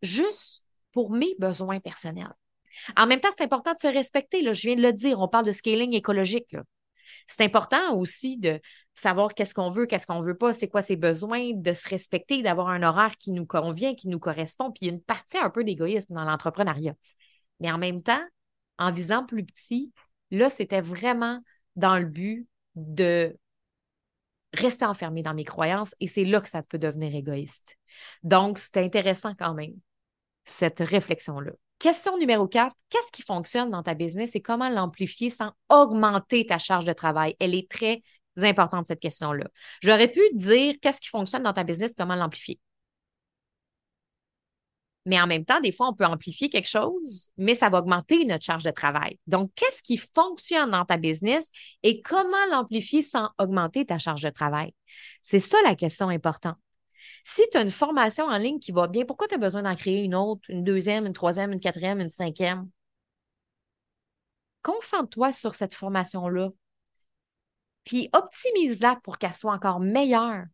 juste 0.02 0.64
pour 0.93 1.11
mes 1.11 1.35
besoins 1.38 1.81
personnels. 1.81 2.33
En 2.97 3.07
même 3.07 3.21
temps, 3.21 3.28
c'est 3.37 3.45
important 3.45 3.75
de 3.75 3.78
se 3.78 3.87
respecter. 3.87 4.43
Là. 4.43 4.52
Je 4.52 4.62
viens 4.62 4.76
de 4.76 4.83
le 4.83 4.93
dire, 4.93 5.21
on 5.21 5.28
parle 5.28 5.47
de 5.47 5.52
scaling 5.52 5.95
écologique. 5.95 6.57
C'est 7.28 7.43
important 7.45 7.97
aussi 7.97 8.37
de 8.37 8.61
savoir 8.95 9.35
qu'est-ce 9.35 9.55
qu'on 9.55 9.71
veut, 9.71 9.87
qu'est-ce 9.87 10.07
qu'on 10.07 10.21
veut 10.21 10.37
pas, 10.37 10.52
c'est 10.52 10.69
quoi 10.69 10.83
ses 10.83 10.97
besoins, 10.97 11.52
de 11.55 11.73
se 11.73 11.88
respecter, 11.88 12.43
d'avoir 12.43 12.69
un 12.69 12.83
horaire 12.83 13.16
qui 13.19 13.31
nous 13.31 13.47
convient, 13.47 13.95
qui 13.95 14.09
nous 14.09 14.19
correspond. 14.19 14.71
Puis 14.71 14.81
il 14.83 14.88
y 14.88 14.90
a 14.90 14.95
une 14.95 15.02
partie 15.02 15.38
un 15.38 15.50
peu 15.50 15.64
d'égoïsme 15.64 16.14
dans 16.14 16.25
l'entrepreneuriat. 16.25 16.95
Mais 17.61 17.71
en 17.71 17.78
même 17.78 18.02
temps, 18.02 18.23
en 18.78 18.93
visant 18.93 19.25
plus 19.25 19.45
petit, 19.45 19.93
là, 20.31 20.50
c'était 20.50 20.81
vraiment 20.81 21.40
dans 21.77 21.99
le 21.99 22.05
but 22.05 22.46
de 22.75 23.37
rester 24.59 24.85
enfermé 24.85 25.23
dans 25.23 25.35
mes 25.35 25.45
croyances 25.45 25.95
et 26.01 26.09
c'est 26.09 26.25
là 26.25 26.40
que 26.40 26.49
ça 26.49 26.62
peut 26.62 26.79
devenir 26.79 27.14
égoïste. 27.14 27.77
Donc, 28.23 28.59
c'est 28.59 28.79
intéressant 28.79 29.35
quand 29.38 29.55
même, 29.55 29.75
cette 30.45 30.81
réflexion-là. 30.81 31.53
Question 31.79 32.16
numéro 32.16 32.49
4, 32.49 32.75
qu'est-ce 32.88 33.12
qui 33.12 33.23
fonctionne 33.23 33.71
dans 33.71 33.83
ta 33.83 33.95
business 33.95 34.35
et 34.35 34.40
comment 34.40 34.69
l'amplifier 34.69 35.29
sans 35.31 35.53
augmenter 35.69 36.47
ta 36.47 36.59
charge 36.59 36.87
de 36.87 36.92
travail? 36.92 37.37
Elle 37.38 37.55
est 37.55 37.71
très 37.71 38.03
importante, 38.38 38.87
cette 38.87 39.01
question-là. 39.01 39.47
J'aurais 39.83 40.11
pu 40.11 40.21
dire 40.35 40.75
qu'est-ce 40.81 41.01
qui 41.01 41.09
fonctionne 41.09 41.42
dans 41.42 41.53
ta 41.53 41.64
business, 41.64 41.92
comment 41.97 42.14
l'amplifier. 42.14 42.59
Mais 45.07 45.21
en 45.21 45.29
même 45.29 45.45
temps, 45.45 45.61
des 45.61 45.71
fois, 45.71 45.88
on 45.88 45.95
peut 45.95 46.05
amplifier 46.05 46.51
quelque 46.51 46.69
chose, 46.69 47.31
mais 47.38 47.55
ça 47.55 47.69
va 47.69 47.79
augmenter 47.79 48.25
notre 48.25 48.45
charge 48.45 48.64
de 48.64 48.73
travail. 48.73 49.19
Donc, 49.29 49.53
qu'est-ce 49.55 49.83
qui 49.83 49.97
fonctionne 49.97 50.73
dans 50.73 50.85
ta 50.85 50.97
business 50.97 51.49
et 51.85 52.03
comment 52.03 52.37
l'amplifier 52.51 53.03
sans 53.03 53.31
augmenter 53.38 53.87
ta 53.87 53.99
charge 53.99 54.23
de 54.23 54.31
travail? 54.31 54.75
C'est 55.23 55.38
ça 55.38 55.57
la 55.64 55.77
question 55.77 56.09
importante. 56.09 56.57
Si 57.25 57.42
tu 57.53 57.57
as 57.57 57.62
une 57.62 57.71
formation 57.71 58.27
en 58.27 58.37
ligne 58.37 58.59
qui 58.59 58.73
va 58.73 58.88
bien, 58.88 59.05
pourquoi 59.05 59.29
tu 59.29 59.37
as 59.37 59.38
besoin 59.38 59.62
d'en 59.62 59.77
créer 59.77 60.03
une 60.03 60.14
autre, 60.16 60.42
une 60.49 60.64
deuxième, 60.64 61.07
une 61.07 61.12
troisième, 61.12 61.53
une 61.53 61.61
quatrième, 61.61 62.01
une 62.01 62.11
cinquième? 62.11 62.69
Concentre-toi 64.62 65.31
sur 65.31 65.55
cette 65.55 65.75
formation-là. 65.75 66.51
Puis 67.85 68.11
optimise-la 68.12 68.99
pour 69.05 69.19
qu'elle 69.19 69.33
soit 69.33 69.55
encore 69.55 69.79
meilleure. 69.79 70.47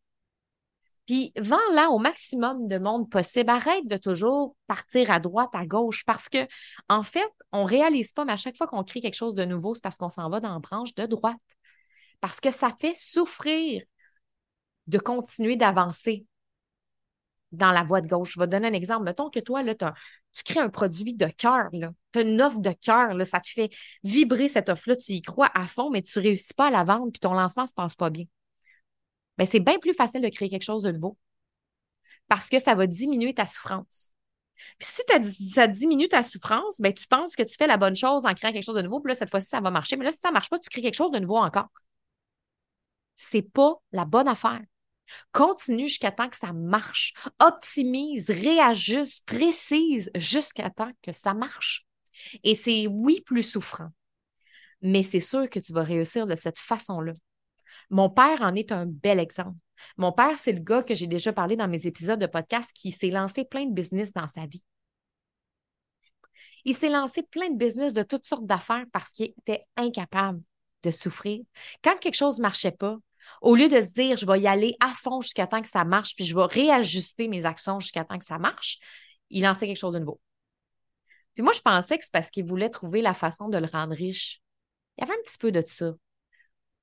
Puis 1.07 1.33
vends-la 1.37 1.91
au 1.91 1.99
maximum 1.99 2.69
de 2.69 2.79
monde 2.79 3.11
possible. 3.11 3.51
Arrête 3.51 3.87
de 3.87 3.97
toujours 3.97 4.57
partir 4.67 5.11
à 5.11 5.21
droite, 5.21 5.51
à 5.55 5.67
gauche, 5.67 6.05
parce 6.05 6.29
que, 6.29 6.47
fait, 7.03 7.29
on 7.51 7.65
ne 7.65 7.69
réalise 7.69 8.13
pas, 8.13 8.25
mais 8.25 8.33
à 8.33 8.37
chaque 8.37 8.57
fois 8.57 8.67
qu'on 8.67 8.85
crée 8.85 9.01
quelque 9.01 9.15
chose 9.15 9.35
de 9.35 9.45
nouveau, 9.45 9.75
c'est 9.75 9.83
parce 9.83 9.99
qu'on 9.99 10.09
s'en 10.09 10.31
va 10.31 10.41
dans 10.41 10.53
la 10.53 10.61
branche 10.61 10.95
de 10.95 11.07
droite. 11.07 11.37
Parce 12.21 12.41
que 12.41 12.51
ça 12.51 12.71
fait 12.81 12.95
souffrir 12.95 13.83
de 14.87 14.99
continuer 14.99 15.57
d'avancer 15.57 16.25
dans 17.51 17.73
la 17.73 17.83
voie 17.83 18.01
de 18.01 18.07
gauche. 18.07 18.33
Je 18.35 18.41
vais 18.41 18.47
te 18.47 18.53
donner 18.53 18.69
un 18.69 18.73
exemple. 18.73 19.05
Mettons 19.05 19.29
que 19.29 19.41
toi, 19.41 19.63
là, 19.63 19.75
tu 19.75 20.43
crées 20.45 20.61
un 20.61 20.69
produit 20.71 21.15
de 21.15 21.27
cœur, 21.27 21.69
tu 22.13 22.19
as 22.19 22.23
une 22.23 22.41
offre 22.41 22.61
de 22.61 22.73
cœur, 22.73 23.15
ça 23.27 23.41
te 23.41 23.49
fait 23.49 23.71
vibrer 24.05 24.49
cette 24.49 24.69
offre-là, 24.69 24.97
tu 24.97 25.13
y 25.13 25.21
crois 25.21 25.51
à 25.55 25.67
fond, 25.67 25.91
mais 25.91 26.03
tu 26.03 26.19
ne 26.19 26.25
réussis 26.25 26.55
pas 26.55 26.69
à 26.69 26.71
la 26.71 26.85
vendre, 26.85 27.11
puis 27.13 27.21
ton 27.21 27.35
lancement 27.35 27.65
ne 27.65 27.69
se 27.69 27.75
passe 27.75 27.97
pas 27.97 28.09
bien. 28.09 28.25
Bien, 29.43 29.51
c'est 29.51 29.61
bien 29.61 29.79
plus 29.79 29.95
facile 29.95 30.21
de 30.21 30.29
créer 30.29 30.49
quelque 30.49 30.63
chose 30.63 30.83
de 30.83 30.93
nouveau 30.93 31.17
parce 32.29 32.49
que 32.49 32.59
ça 32.59 32.75
va 32.75 32.87
diminuer 32.87 33.35
ta 33.35 33.45
souffrance. 33.47 34.15
Si 34.79 35.03
ça 35.53 35.67
diminue 35.67 36.09
ta 36.09 36.23
souffrance, 36.23 36.81
ben, 36.81 36.95
tu 36.95 37.07
penses 37.09 37.35
que 37.35 37.43
tu 37.43 37.57
fais 37.59 37.67
la 37.67 37.77
bonne 37.77 37.97
chose 37.97 38.25
en 38.27 38.35
créant 38.35 38.53
quelque 38.53 38.65
chose 38.65 38.77
de 38.77 38.83
nouveau, 38.83 39.01
puis 39.01 39.11
là, 39.11 39.17
cette 39.17 39.31
fois-ci, 39.31 39.49
ça 39.49 39.61
va 39.61 39.73
marcher. 39.73 39.97
Mais 39.97 40.05
là, 40.05 40.13
si 40.13 40.19
ça 40.19 40.29
ne 40.29 40.35
marche 40.35 40.49
pas, 40.49 40.59
tu 40.61 40.71
crées 40.71 40.83
quelque 40.83 40.95
chose 40.95 41.11
de 41.11 41.19
nouveau 41.19 41.39
encore. 41.39 41.69
C'est 43.17 43.43
pas 43.43 43.75
la 43.91 44.05
bonne 44.05 44.29
affaire. 44.29 44.61
Continue 45.33 45.89
jusqu'à 45.89 46.13
temps 46.13 46.29
que 46.29 46.37
ça 46.37 46.53
marche. 46.53 47.13
Optimise, 47.41 48.31
réajuste, 48.31 49.27
précise 49.27 50.11
jusqu'à 50.15 50.71
temps 50.71 50.93
que 51.03 51.11
ça 51.13 51.35
marche. 51.35 51.85
Et 52.45 52.55
c'est 52.55 52.87
oui 52.87 53.21
plus 53.23 53.43
souffrant, 53.43 53.89
mais 54.81 55.03
c'est 55.03 55.21
sûr 55.21 55.51
que 55.51 55.59
tu 55.59 55.73
vas 55.73 55.83
réussir 55.83 56.27
de 56.27 56.37
cette 56.37 56.61
façon-là. 56.61 57.15
Mon 57.93 58.09
père 58.09 58.41
en 58.41 58.55
est 58.55 58.73
un 58.73 58.87
bel 58.87 59.21
exemple. 59.21 59.59
Mon 59.99 60.13
père, 60.13 60.39
c'est 60.39 60.53
le 60.53 60.61
gars 60.61 60.83
que 60.83 60.95
j'ai 60.95 61.07
déjà 61.07 61.31
parlé 61.31 61.57
dans 61.57 61.69
mes 61.69 61.87
épisodes 61.87 62.19
de 62.19 62.27
podcast 62.27 62.71
qui 62.75 62.91
s'est 62.91 63.11
lancé 63.11 63.45
plein 63.45 63.67
de 63.67 63.75
business 63.75 64.15
dans 64.15 64.27
sa 64.27 64.47
vie. 64.47 64.65
Il 66.65 66.75
s'est 66.75 66.89
lancé 66.89 67.23
plein 67.23 67.51
de 67.51 67.59
business 67.59 67.93
de 67.93 68.03
toutes 68.03 68.25
sortes 68.25 68.47
d'affaires 68.47 68.87
parce 68.95 69.11
qu'il 69.11 69.35
était 69.39 69.67
incapable 69.77 70.41
de 70.85 70.91
souffrir. 70.91 71.43
Quand 71.85 71.99
quelque 71.99 72.17
chose 72.17 72.39
ne 72.39 72.43
marchait 72.43 72.73
pas, 72.73 72.97
au 73.43 73.55
lieu 73.55 73.69
de 73.69 73.83
se 73.83 73.93
dire, 73.93 74.17
je 74.17 74.25
vais 74.25 74.41
y 74.41 74.47
aller 74.47 74.75
à 74.81 74.95
fond 74.95 75.21
jusqu'à 75.21 75.47
temps 75.47 75.61
que 75.61 75.69
ça 75.69 75.85
marche, 75.85 76.17
puis 76.17 76.25
je 76.25 76.35
vais 76.35 76.47
réajuster 76.47 77.29
mes 77.29 77.45
actions 77.45 77.79
jusqu'à 77.79 78.07
temps 78.07 78.19
que 78.19 78.25
ça 78.25 78.39
marche, 78.39 78.79
il 79.29 79.43
lançait 79.43 79.67
quelque 79.67 79.77
chose 79.77 79.93
de 79.93 79.99
nouveau. 79.99 80.19
Puis 81.35 81.43
moi, 81.43 81.53
je 81.53 81.61
pensais 81.61 81.99
que 81.99 82.05
c'est 82.05 82.13
parce 82.13 82.31
qu'il 82.31 82.47
voulait 82.47 82.71
trouver 82.71 83.03
la 83.03 83.13
façon 83.13 83.51
de 83.51 83.59
le 83.59 83.67
rendre 83.67 83.95
riche. 83.95 84.41
Il 84.97 85.03
y 85.03 85.05
avait 85.05 85.19
un 85.19 85.23
petit 85.25 85.37
peu 85.37 85.53
de 85.53 85.63
ça. 85.67 85.93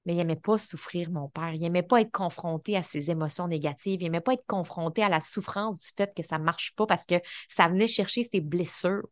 Mais 0.10 0.15
il 0.15 0.17
n'aimait 0.17 0.36
pas 0.36 0.58
souffrir, 0.58 1.12
mon 1.12 1.30
père. 1.30 1.54
Il 1.54 1.62
n'aimait 1.62 1.84
pas 1.84 2.02
être 2.02 2.12
confronté 2.12 2.76
à 2.76 2.82
ses 2.82 3.12
émotions 3.12 3.48
négatives. 3.48 4.02
Il 4.02 4.06
n'aimait 4.06 4.22
pas 4.22 4.34
être 4.34 4.45
confronté 4.48 5.04
à 5.04 5.10
la 5.10 5.22
souffrance 5.22 5.78
du 5.78 5.89
fait 5.95 6.12
que 6.15 6.24
ça 6.24 6.39
ne 6.39 6.43
marche 6.45 6.74
pas 6.76 6.88
parce 6.88 7.06
que 7.06 7.22
ça 7.48 7.67
venait 7.67 7.86
chercher 7.86 8.24
ses 8.24 8.41
blessures. 8.41 9.08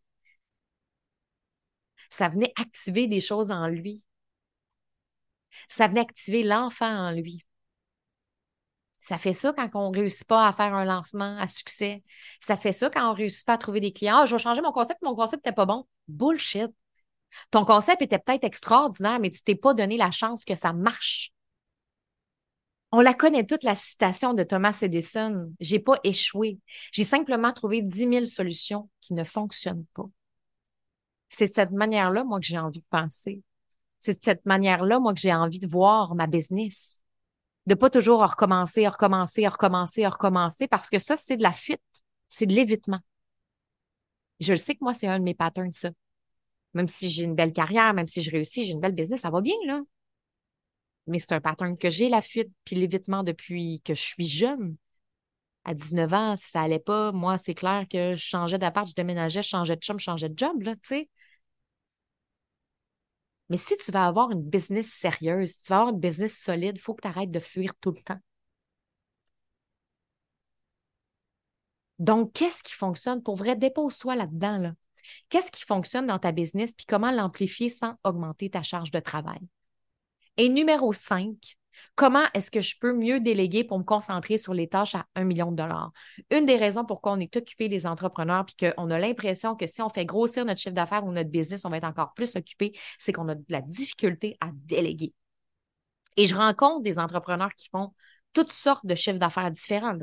Ça 2.09 2.29
venait 2.29 2.51
activer 2.55 3.05
des 3.05 3.21
choses 3.21 3.51
en 3.51 3.67
lui. 3.67 4.01
Ça 5.69 5.87
venait 5.87 6.01
activer 6.01 6.41
l'enfant 6.41 6.89
en 6.89 7.11
lui. 7.11 7.45
Ça 8.99 9.19
fait 9.19 9.33
ça 9.33 9.53
quand 9.53 9.69
on 9.75 9.91
ne 9.91 9.99
réussit 9.99 10.25
pas 10.25 10.47
à 10.47 10.51
faire 10.51 10.73
un 10.73 10.83
lancement 10.83 11.37
à 11.37 11.47
succès. 11.47 12.03
Ça 12.41 12.57
fait 12.57 12.73
ça 12.73 12.89
quand 12.89 13.07
on 13.07 13.11
ne 13.11 13.17
réussit 13.17 13.45
pas 13.45 13.53
à 13.53 13.57
trouver 13.59 13.81
des 13.81 13.93
clients. 13.93 14.21
Ah, 14.21 14.25
je 14.25 14.33
vais 14.33 14.41
changer 14.41 14.61
mon 14.61 14.71
concept, 14.71 15.03
mon 15.03 15.15
concept 15.15 15.45
n'était 15.45 15.53
pas 15.55 15.67
bon. 15.67 15.85
Bullshit. 16.07 16.71
Ton 17.51 17.65
concept 17.65 18.01
était 18.01 18.19
peut-être 18.19 18.43
extraordinaire, 18.43 19.19
mais 19.19 19.29
tu 19.29 19.41
t'es 19.43 19.55
pas 19.55 19.73
donné 19.73 19.97
la 19.97 20.11
chance 20.11 20.45
que 20.45 20.55
ça 20.55 20.73
marche. 20.73 21.31
On 22.91 23.01
la 23.01 23.13
connaît 23.13 23.45
toute, 23.45 23.63
la 23.63 23.75
citation 23.75 24.33
de 24.33 24.43
Thomas 24.43 24.77
Edison. 24.81 25.51
J'ai 25.59 25.79
pas 25.79 25.99
échoué. 26.03 26.59
J'ai 26.91 27.03
simplement 27.03 27.51
trouvé 27.51 27.81
10 27.81 28.09
000 28.09 28.25
solutions 28.25 28.89
qui 29.01 29.13
ne 29.13 29.23
fonctionnent 29.23 29.85
pas. 29.93 30.09
C'est 31.27 31.47
de 31.47 31.53
cette 31.53 31.71
manière-là, 31.71 32.23
moi, 32.23 32.39
que 32.39 32.45
j'ai 32.45 32.57
envie 32.57 32.79
de 32.79 32.85
penser. 32.89 33.41
C'est 33.99 34.17
de 34.17 34.23
cette 34.23 34.45
manière-là, 34.45 34.99
moi, 34.99 35.13
que 35.13 35.19
j'ai 35.19 35.33
envie 35.33 35.59
de 35.59 35.67
voir 35.67 36.15
ma 36.15 36.27
business. 36.27 37.01
De 37.65 37.75
pas 37.75 37.89
toujours 37.89 38.21
recommencer, 38.21 38.87
recommencer, 38.87 39.45
recommencer, 39.45 40.07
recommencer, 40.07 40.67
parce 40.69 40.89
que 40.89 40.99
ça, 40.99 41.17
c'est 41.17 41.35
de 41.35 41.43
la 41.43 41.51
fuite. 41.51 41.81
C'est 42.29 42.45
de 42.45 42.53
l'évitement. 42.53 42.99
Je 44.39 44.53
le 44.53 44.57
sais 44.57 44.75
que 44.75 44.83
moi, 44.83 44.93
c'est 44.93 45.07
un 45.07 45.19
de 45.19 45.23
mes 45.25 45.33
patterns, 45.33 45.73
ça. 45.73 45.89
Même 46.77 46.87
si 46.89 47.09
j'ai 47.11 47.23
une 47.25 47.35
belle 47.35 47.53
carrière, 47.53 47.93
même 47.95 48.07
si 48.07 48.21
je 48.21 48.31
réussis, 48.31 48.65
j'ai 48.65 48.73
une 48.73 48.81
belle 48.81 48.95
business, 48.95 49.21
ça 49.21 49.31
va 49.31 49.41
bien, 49.41 49.55
là 49.67 49.81
mais 51.07 51.19
c'est 51.19 51.33
un 51.33 51.41
pattern 51.41 51.77
que 51.77 51.89
j'ai, 51.89 52.09
la 52.09 52.21
fuite 52.21 52.51
puis 52.65 52.75
l'évitement 52.75 53.23
depuis 53.23 53.81
que 53.83 53.93
je 53.95 54.01
suis 54.01 54.27
jeune. 54.27 54.75
À 55.65 55.73
19 55.75 56.13
ans, 56.13 56.35
si 56.37 56.49
ça 56.51 56.61
allait 56.61 56.79
pas, 56.79 57.11
moi, 57.11 57.37
c'est 57.37 57.55
clair 57.55 57.85
que 57.91 58.15
je 58.15 58.21
changeais 58.23 58.59
d'appart, 58.59 58.87
je 58.89 58.95
déménageais, 58.95 59.43
je 59.43 59.49
changeais 59.49 59.75
de 59.77 59.81
chum, 59.81 59.99
je 59.99 60.05
changeais 60.05 60.29
de 60.29 60.37
job, 60.37 60.61
là, 60.63 60.75
tu 60.75 60.81
sais. 60.83 61.09
Mais 63.49 63.57
si 63.57 63.75
tu 63.77 63.91
vas 63.91 64.05
avoir 64.07 64.31
une 64.31 64.41
business 64.41 64.87
sérieuse, 64.87 65.49
si 65.49 65.59
tu 65.59 65.69
vas 65.73 65.79
avoir 65.79 65.93
une 65.93 65.99
business 65.99 66.37
solide, 66.37 66.77
il 66.77 66.79
faut 66.81 66.93
que 66.93 67.01
tu 67.01 67.07
arrêtes 67.09 67.31
de 67.31 67.39
fuir 67.41 67.73
tout 67.81 67.91
le 67.91 68.01
temps. 68.01 68.19
Donc, 71.99 72.33
qu'est-ce 72.33 72.63
qui 72.63 72.73
fonctionne? 72.73 73.21
Pour 73.23 73.35
vrai, 73.35 73.55
dépose-toi 73.55 74.15
là-dedans. 74.15 74.57
Là. 74.57 74.73
Qu'est-ce 75.29 75.51
qui 75.51 75.63
fonctionne 75.63 76.07
dans 76.07 76.19
ta 76.19 76.31
business, 76.31 76.73
puis 76.73 76.85
comment 76.85 77.11
l'amplifier 77.11 77.69
sans 77.69 77.95
augmenter 78.03 78.49
ta 78.49 78.63
charge 78.63 78.91
de 78.91 78.99
travail? 78.99 79.39
Et 80.37 80.49
numéro 80.49 80.93
5, 80.93 81.35
comment 81.95 82.25
est-ce 82.33 82.51
que 82.51 82.61
je 82.61 82.75
peux 82.79 82.93
mieux 82.93 83.19
déléguer 83.19 83.63
pour 83.63 83.79
me 83.79 83.83
concentrer 83.83 84.37
sur 84.37 84.53
les 84.53 84.67
tâches 84.67 84.95
à 84.95 85.05
1 85.15 85.23
million 85.23 85.51
de 85.51 85.57
dollars? 85.57 85.91
Une 86.29 86.45
des 86.45 86.57
raisons 86.57 86.85
pourquoi 86.85 87.13
on 87.13 87.19
est 87.19 87.35
occupé 87.35 87.67
les 87.67 87.87
entrepreneurs 87.87 88.45
puis 88.45 88.55
qu'on 88.55 88.89
a 88.91 88.99
l'impression 88.99 89.55
que 89.55 89.67
si 89.67 89.81
on 89.81 89.89
fait 89.89 90.05
grossir 90.05 90.45
notre 90.45 90.61
chiffre 90.61 90.75
d'affaires 90.75 91.05
ou 91.05 91.11
notre 91.11 91.29
business, 91.29 91.65
on 91.65 91.69
va 91.69 91.77
être 91.77 91.85
encore 91.85 92.13
plus 92.13 92.35
occupé, 92.35 92.77
c'est 92.99 93.13
qu'on 93.13 93.27
a 93.29 93.35
de 93.35 93.43
la 93.49 93.61
difficulté 93.61 94.37
à 94.39 94.49
déléguer. 94.53 95.13
Et 96.17 96.25
je 96.25 96.35
rencontre 96.35 96.81
des 96.81 96.99
entrepreneurs 96.99 97.53
qui 97.53 97.69
font 97.69 97.93
toutes 98.37 98.51
sortes 98.51 98.85
de 98.85 98.93
chiffres 98.93 99.17
d'affaires 99.17 99.49
différents, 99.49 99.97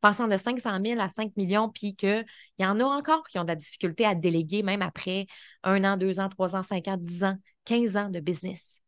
passant 0.00 0.26
de 0.26 0.36
500 0.36 0.80
000 0.84 1.00
à 1.00 1.08
5 1.08 1.36
millions, 1.36 1.68
puis 1.68 1.94
qu'il 1.94 2.26
y 2.58 2.66
en 2.66 2.80
a 2.80 2.84
encore 2.84 3.22
qui 3.28 3.38
ont 3.38 3.44
de 3.44 3.48
la 3.48 3.54
difficulté 3.54 4.04
à 4.04 4.16
déléguer, 4.16 4.64
même 4.64 4.82
après 4.82 5.28
un 5.62 5.84
an, 5.84 5.96
deux 5.96 6.18
ans, 6.18 6.28
trois 6.28 6.56
ans, 6.56 6.64
cinq 6.64 6.88
ans, 6.88 6.96
dix 6.96 7.22
ans, 7.22 7.36
quinze 7.64 7.96
ans 7.96 8.10
de 8.10 8.18
business. 8.18 8.80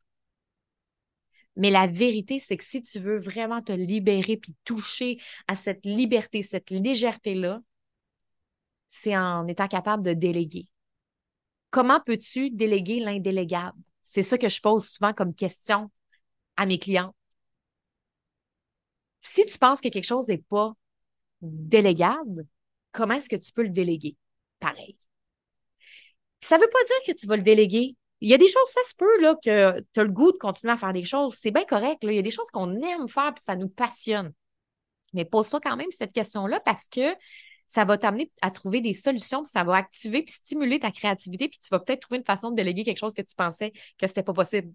Mais 1.55 1.71
la 1.71 1.87
vérité, 1.87 2.41
c'est 2.41 2.57
que 2.57 2.65
si 2.65 2.83
tu 2.83 2.99
veux 2.99 3.19
vraiment 3.19 3.63
te 3.63 3.71
libérer 3.71 4.37
puis 4.37 4.57
toucher 4.65 5.21
à 5.47 5.55
cette 5.55 5.87
liberté, 5.87 6.43
cette 6.43 6.71
légèreté-là, 6.71 7.61
c'est 8.89 9.17
en 9.17 9.47
étant 9.47 9.69
capable 9.69 10.03
de 10.03 10.13
déléguer. 10.13 10.67
Comment 11.71 12.01
peux-tu 12.05 12.51
déléguer 12.51 12.99
l'indélégable? 12.99 13.79
C'est 14.03 14.23
ça 14.23 14.39
que 14.39 14.49
je 14.49 14.61
pose 14.61 14.89
souvent 14.89 15.13
comme 15.13 15.37
question 15.37 15.89
à 16.57 16.67
mes 16.67 16.81
clients. 16.81 17.15
Si 19.29 19.47
tu 19.47 19.59
penses 19.59 19.81
que 19.81 19.89
quelque 19.89 20.05
chose 20.05 20.29
n'est 20.29 20.39
pas 20.39 20.73
délégable, 21.43 22.47
comment 22.93 23.15
est-ce 23.15 23.29
que 23.29 23.37
tu 23.37 23.53
peux 23.53 23.63
le 23.63 23.69
déléguer? 23.71 24.17
Pareil. 24.59 24.97
Ça 26.41 26.57
ne 26.57 26.63
veut 26.63 26.71
pas 26.71 26.85
dire 26.85 27.15
que 27.15 27.21
tu 27.21 27.27
vas 27.27 27.37
le 27.37 27.43
déléguer 27.43 27.97
il 28.21 28.29
y 28.29 28.35
a 28.35 28.39
des 28.39 28.49
choses, 28.49 28.69
ça 28.69 28.81
se 28.85 28.95
peut, 28.97 29.07
que 29.45 29.81
tu 29.93 30.01
as 30.01 30.05
le 30.05 30.11
goût 30.11 30.33
de 30.33 30.39
continuer 30.39 30.73
à 30.73 30.77
faire 30.77 30.93
des 30.93 31.05
choses. 31.05 31.35
C'est 31.35 31.51
bien 31.51 31.65
correct. 31.65 31.99
Il 32.03 32.13
y 32.13 32.19
a 32.19 32.23
des 32.23 32.31
choses 32.31 32.51
qu'on 32.51 32.81
aime 32.83 33.09
faire 33.09 33.29
et 33.37 33.41
ça 33.41 33.55
nous 33.55 33.69
passionne. 33.69 34.33
Mais 35.13 35.25
pose-toi 35.25 35.61
quand 35.61 35.77
même 35.77 35.91
cette 35.91 36.13
question-là 36.13 36.61
parce 36.61 36.89
que 36.89 37.15
ça 37.69 37.85
va 37.85 37.99
t'amener 37.99 38.31
à 38.41 38.51
trouver 38.51 38.81
des 38.81 38.95
solutions, 38.95 39.43
puis 39.43 39.51
ça 39.53 39.63
va 39.63 39.77
activer 39.77 40.23
puis 40.23 40.33
stimuler 40.33 40.81
ta 40.81 40.91
créativité, 40.91 41.49
puis 41.49 41.59
tu 41.59 41.69
vas 41.71 41.79
peut-être 41.79 42.01
trouver 42.01 42.19
une 42.19 42.25
façon 42.25 42.51
de 42.51 42.57
déléguer 42.57 42.83
quelque 42.83 42.99
chose 42.99 43.15
que 43.15 43.23
tu 43.23 43.35
pensais 43.35 43.73
que 43.73 44.07
ce 44.07 44.07
n'était 44.07 44.23
pas 44.23 44.33
possible. 44.33 44.73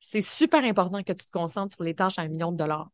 C'est 0.00 0.20
super 0.20 0.64
important 0.64 1.02
que 1.02 1.12
tu 1.12 1.26
te 1.26 1.30
concentres 1.30 1.74
sur 1.74 1.84
les 1.84 1.94
tâches 1.94 2.18
à 2.18 2.22
un 2.22 2.28
million 2.28 2.52
de 2.52 2.56
dollars. 2.56 2.90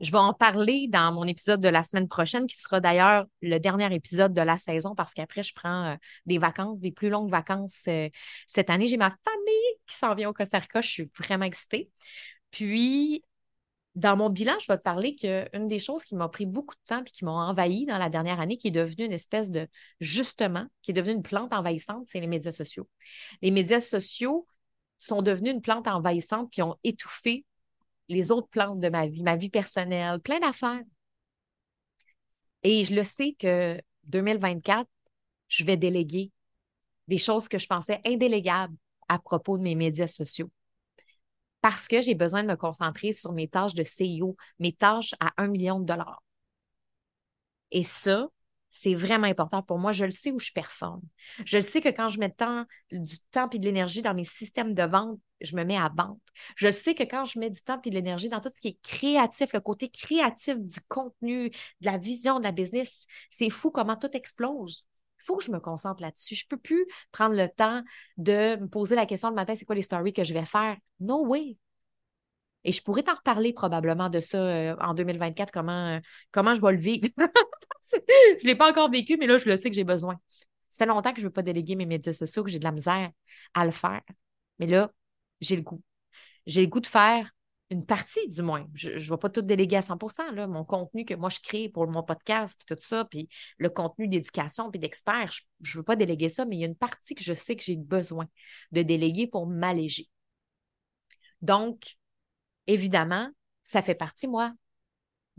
Je 0.00 0.10
vais 0.10 0.18
en 0.18 0.32
parler 0.32 0.86
dans 0.88 1.12
mon 1.12 1.24
épisode 1.24 1.60
de 1.60 1.68
la 1.68 1.82
semaine 1.82 2.08
prochaine, 2.08 2.46
qui 2.46 2.56
sera 2.56 2.80
d'ailleurs 2.80 3.26
le 3.42 3.58
dernier 3.58 3.94
épisode 3.94 4.32
de 4.32 4.40
la 4.40 4.56
saison, 4.56 4.94
parce 4.94 5.12
qu'après, 5.12 5.42
je 5.42 5.52
prends 5.54 5.90
euh, 5.90 5.96
des 6.24 6.38
vacances, 6.38 6.80
des 6.80 6.90
plus 6.90 7.10
longues 7.10 7.30
vacances. 7.30 7.84
Euh, 7.86 8.08
cette 8.46 8.70
année, 8.70 8.86
j'ai 8.86 8.96
ma 8.96 9.10
famille 9.10 9.78
qui 9.86 9.96
s'en 9.96 10.14
vient 10.14 10.30
au 10.30 10.32
Costa 10.32 10.58
Rica. 10.58 10.80
Je 10.80 10.88
suis 10.88 11.10
vraiment 11.18 11.44
excitée. 11.44 11.90
Puis, 12.50 13.22
dans 13.94 14.16
mon 14.16 14.30
bilan, 14.30 14.54
je 14.58 14.72
vais 14.72 14.78
te 14.78 14.82
parler 14.82 15.14
qu'une 15.16 15.68
des 15.68 15.78
choses 15.78 16.04
qui 16.04 16.14
m'a 16.14 16.28
pris 16.28 16.46
beaucoup 16.46 16.74
de 16.74 16.80
temps 16.86 17.02
et 17.02 17.10
qui 17.10 17.24
m'ont 17.26 17.32
envahi 17.32 17.84
dans 17.84 17.98
la 17.98 18.08
dernière 18.08 18.40
année, 18.40 18.56
qui 18.56 18.68
est 18.68 18.72
devenue 18.72 19.04
une 19.04 19.12
espèce 19.12 19.50
de 19.50 19.68
justement, 20.00 20.66
qui 20.80 20.92
est 20.92 20.94
devenue 20.94 21.14
une 21.14 21.22
plante 21.22 21.52
envahissante, 21.52 22.06
c'est 22.08 22.20
les 22.20 22.26
médias 22.26 22.52
sociaux. 22.52 22.88
Les 23.42 23.50
médias 23.50 23.80
sociaux 23.82 24.46
sont 25.00 25.22
devenus 25.22 25.54
une 25.54 25.62
plante 25.62 25.88
envahissante 25.88 26.50
qui 26.50 26.62
ont 26.62 26.76
étouffé 26.84 27.44
les 28.08 28.30
autres 28.30 28.48
plantes 28.48 28.80
de 28.80 28.88
ma 28.88 29.06
vie, 29.06 29.22
ma 29.22 29.36
vie 29.36 29.50
personnelle, 29.50 30.20
plein 30.20 30.40
d'affaires. 30.40 30.82
Et 32.62 32.84
je 32.84 32.94
le 32.94 33.04
sais 33.04 33.34
que 33.38 33.80
2024, 34.04 34.88
je 35.48 35.64
vais 35.64 35.76
déléguer 35.76 36.30
des 37.08 37.18
choses 37.18 37.48
que 37.48 37.58
je 37.58 37.66
pensais 37.66 38.00
indélégables 38.04 38.76
à 39.08 39.18
propos 39.18 39.58
de 39.58 39.62
mes 39.62 39.74
médias 39.74 40.08
sociaux. 40.08 40.50
Parce 41.62 41.88
que 41.88 42.00
j'ai 42.00 42.14
besoin 42.14 42.42
de 42.42 42.48
me 42.48 42.56
concentrer 42.56 43.12
sur 43.12 43.32
mes 43.32 43.48
tâches 43.48 43.74
de 43.74 43.84
CEO, 43.84 44.36
mes 44.58 44.72
tâches 44.72 45.14
à 45.20 45.32
un 45.36 45.48
million 45.48 45.80
de 45.80 45.84
dollars. 45.84 46.22
Et 47.70 47.82
ça, 47.82 48.28
c'est 48.70 48.94
vraiment 48.94 49.26
important 49.26 49.62
pour 49.62 49.78
moi. 49.78 49.92
Je 49.92 50.04
le 50.04 50.10
sais 50.10 50.30
où 50.30 50.38
je 50.38 50.52
performe. 50.52 51.02
Je 51.44 51.56
le 51.56 51.62
sais 51.62 51.80
que 51.80 51.88
quand 51.88 52.08
je 52.08 52.18
mets 52.18 52.30
temps, 52.30 52.64
du 52.92 53.18
temps 53.32 53.48
et 53.50 53.58
de 53.58 53.64
l'énergie 53.64 54.02
dans 54.02 54.14
mes 54.14 54.24
systèmes 54.24 54.74
de 54.74 54.82
vente, 54.82 55.18
je 55.40 55.56
me 55.56 55.64
mets 55.64 55.76
à 55.76 55.90
vente. 55.94 56.20
Je 56.56 56.70
sais 56.70 56.94
que 56.94 57.02
quand 57.02 57.24
je 57.24 57.38
mets 57.38 57.50
du 57.50 57.62
temps 57.62 57.80
et 57.84 57.90
de 57.90 57.94
l'énergie 57.94 58.28
dans 58.28 58.40
tout 58.40 58.50
ce 58.54 58.60
qui 58.60 58.68
est 58.68 58.78
créatif, 58.82 59.52
le 59.52 59.60
côté 59.60 59.88
créatif 59.88 60.56
du 60.58 60.80
contenu, 60.88 61.50
de 61.50 61.86
la 61.86 61.98
vision 61.98 62.38
de 62.38 62.44
la 62.44 62.52
business, 62.52 63.06
c'est 63.30 63.50
fou 63.50 63.70
comment 63.70 63.96
tout 63.96 64.10
explose. 64.12 64.84
Il 65.20 65.24
faut 65.26 65.36
que 65.36 65.44
je 65.44 65.50
me 65.52 65.60
concentre 65.60 66.00
là-dessus. 66.00 66.34
Je 66.34 66.44
ne 66.46 66.48
peux 66.48 66.56
plus 66.56 66.86
prendre 67.12 67.34
le 67.34 67.48
temps 67.48 67.82
de 68.16 68.56
me 68.56 68.68
poser 68.68 68.96
la 68.96 69.06
question 69.06 69.30
de 69.30 69.34
matin, 69.34 69.54
c'est 69.54 69.64
quoi 69.64 69.74
les 69.74 69.82
stories 69.82 70.12
que 70.12 70.24
je 70.24 70.32
vais 70.32 70.46
faire? 70.46 70.76
No 71.00 71.26
way. 71.26 71.56
Et 72.64 72.72
je 72.72 72.82
pourrais 72.82 73.02
t'en 73.02 73.14
reparler 73.14 73.52
probablement 73.52 74.10
de 74.10 74.20
ça 74.20 74.38
euh, 74.38 74.76
en 74.80 74.94
2024, 74.94 75.50
comment, 75.50 75.96
euh, 75.96 76.00
comment 76.30 76.54
je 76.54 76.60
vais 76.60 76.72
le 76.72 76.78
vivre. 76.78 77.08
je 77.82 77.96
ne 77.96 78.46
l'ai 78.46 78.56
pas 78.56 78.70
encore 78.70 78.90
vécu, 78.90 79.16
mais 79.18 79.26
là, 79.26 79.38
je 79.38 79.48
le 79.48 79.56
sais 79.56 79.70
que 79.70 79.76
j'ai 79.76 79.84
besoin. 79.84 80.18
Ça 80.68 80.84
fait 80.84 80.86
longtemps 80.86 81.12
que 81.12 81.18
je 81.18 81.22
ne 81.22 81.28
veux 81.28 81.32
pas 81.32 81.42
déléguer 81.42 81.76
mes 81.76 81.86
médias 81.86 82.12
sociaux, 82.12 82.44
que 82.44 82.50
j'ai 82.50 82.58
de 82.58 82.64
la 82.64 82.72
misère 82.72 83.10
à 83.54 83.64
le 83.64 83.70
faire. 83.70 84.02
Mais 84.58 84.66
là, 84.66 84.92
j'ai 85.40 85.56
le 85.56 85.62
goût. 85.62 85.82
J'ai 86.46 86.62
le 86.62 86.68
goût 86.68 86.80
de 86.80 86.86
faire 86.86 87.30
une 87.70 87.86
partie, 87.86 88.26
du 88.28 88.42
moins. 88.42 88.66
Je 88.74 88.90
ne 88.90 88.98
vais 88.98 89.16
pas 89.16 89.30
tout 89.30 89.42
déléguer 89.42 89.76
à 89.76 89.82
100 89.82 89.98
là. 90.32 90.46
Mon 90.46 90.64
contenu 90.64 91.04
que 91.04 91.14
moi, 91.14 91.28
je 91.30 91.38
crée 91.40 91.68
pour 91.68 91.86
mon 91.86 92.02
podcast, 92.02 92.60
tout 92.66 92.76
ça, 92.80 93.04
puis 93.04 93.28
le 93.58 93.70
contenu 93.70 94.08
d'éducation, 94.08 94.70
puis 94.70 94.80
d'expert, 94.80 95.30
je 95.60 95.76
ne 95.76 95.80
veux 95.80 95.84
pas 95.84 95.96
déléguer 95.96 96.28
ça, 96.28 96.44
mais 96.44 96.56
il 96.56 96.60
y 96.60 96.64
a 96.64 96.66
une 96.66 96.76
partie 96.76 97.14
que 97.14 97.22
je 97.22 97.32
sais 97.32 97.56
que 97.56 97.62
j'ai 97.62 97.76
besoin 97.76 98.26
de 98.72 98.82
déléguer 98.82 99.28
pour 99.28 99.46
m'alléger. 99.46 100.08
Donc, 101.42 101.96
évidemment, 102.66 103.30
ça 103.62 103.82
fait 103.82 103.94
partie, 103.94 104.28
moi, 104.28 104.52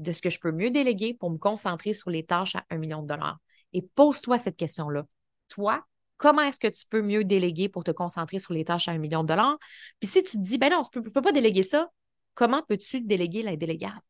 de 0.01 0.11
ce 0.11 0.21
que 0.21 0.29
je 0.29 0.39
peux 0.39 0.51
mieux 0.51 0.71
déléguer 0.71 1.13
pour 1.13 1.29
me 1.29 1.37
concentrer 1.37 1.93
sur 1.93 2.09
les 2.09 2.25
tâches 2.25 2.55
à 2.55 2.65
un 2.69 2.77
million 2.77 3.01
de 3.01 3.07
dollars. 3.07 3.39
Et 3.73 3.81
pose-toi 3.81 4.37
cette 4.37 4.57
question-là. 4.57 5.05
Toi, 5.47 5.85
comment 6.17 6.41
est-ce 6.41 6.59
que 6.59 6.67
tu 6.67 6.85
peux 6.89 7.01
mieux 7.01 7.23
déléguer 7.23 7.69
pour 7.69 7.83
te 7.83 7.91
concentrer 7.91 8.39
sur 8.39 8.53
les 8.53 8.65
tâches 8.65 8.87
à 8.87 8.91
un 8.91 8.97
million 8.97 9.23
de 9.23 9.27
dollars? 9.27 9.57
Puis 9.99 10.09
si 10.09 10.23
tu 10.23 10.37
te 10.37 10.41
dis, 10.41 10.57
ben 10.57 10.71
non, 10.71 10.83
je 10.93 10.99
ne 10.99 11.03
peux, 11.03 11.21
pas 11.21 11.31
déléguer 11.31 11.63
ça, 11.63 11.89
comment 12.33 12.63
peux-tu 12.67 13.01
déléguer 13.01 13.43
l'indélégable? 13.43 14.01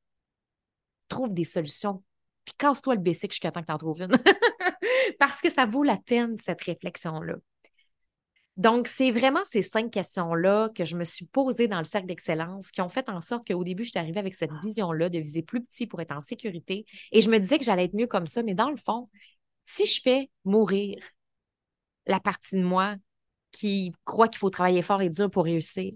Trouve 1.07 1.33
des 1.33 1.43
solutions. 1.43 2.03
Puis 2.45 2.55
casse-toi 2.57 2.95
le 2.95 3.01
basic 3.01 3.31
jusqu'à 3.31 3.51
temps 3.51 3.61
que 3.61 3.67
tu 3.67 3.73
en 3.73 3.77
trouves 3.77 4.01
une. 4.01 4.17
Parce 5.19 5.41
que 5.41 5.51
ça 5.51 5.65
vaut 5.65 5.83
la 5.83 5.97
peine, 5.97 6.37
cette 6.37 6.61
réflexion-là. 6.61 7.35
Donc, 8.61 8.87
c'est 8.87 9.09
vraiment 9.09 9.39
ces 9.49 9.63
cinq 9.63 9.89
questions-là 9.89 10.69
que 10.75 10.85
je 10.85 10.95
me 10.95 11.03
suis 11.03 11.25
posées 11.25 11.67
dans 11.67 11.79
le 11.79 11.83
cercle 11.83 12.05
d'excellence 12.05 12.69
qui 12.69 12.79
ont 12.81 12.89
fait 12.89 13.09
en 13.09 13.19
sorte 13.19 13.47
qu'au 13.47 13.63
début, 13.63 13.83
je 13.83 13.89
suis 13.89 13.97
arrivée 13.97 14.19
avec 14.19 14.35
cette 14.35 14.51
vision-là 14.63 15.09
de 15.09 15.17
viser 15.17 15.41
plus 15.41 15.63
petit 15.63 15.87
pour 15.87 15.99
être 15.99 16.11
en 16.11 16.19
sécurité. 16.19 16.85
Et 17.11 17.21
je 17.21 17.31
me 17.31 17.39
disais 17.39 17.57
que 17.57 17.65
j'allais 17.65 17.85
être 17.85 17.95
mieux 17.95 18.05
comme 18.05 18.27
ça. 18.27 18.43
Mais 18.43 18.53
dans 18.53 18.69
le 18.69 18.77
fond, 18.77 19.09
si 19.63 19.87
je 19.87 19.99
fais 19.99 20.29
mourir 20.45 20.99
la 22.05 22.19
partie 22.19 22.55
de 22.55 22.63
moi 22.63 22.97
qui 23.51 23.93
croit 24.05 24.27
qu'il 24.27 24.37
faut 24.37 24.51
travailler 24.51 24.83
fort 24.83 25.01
et 25.01 25.09
dur 25.09 25.31
pour 25.31 25.45
réussir, 25.45 25.93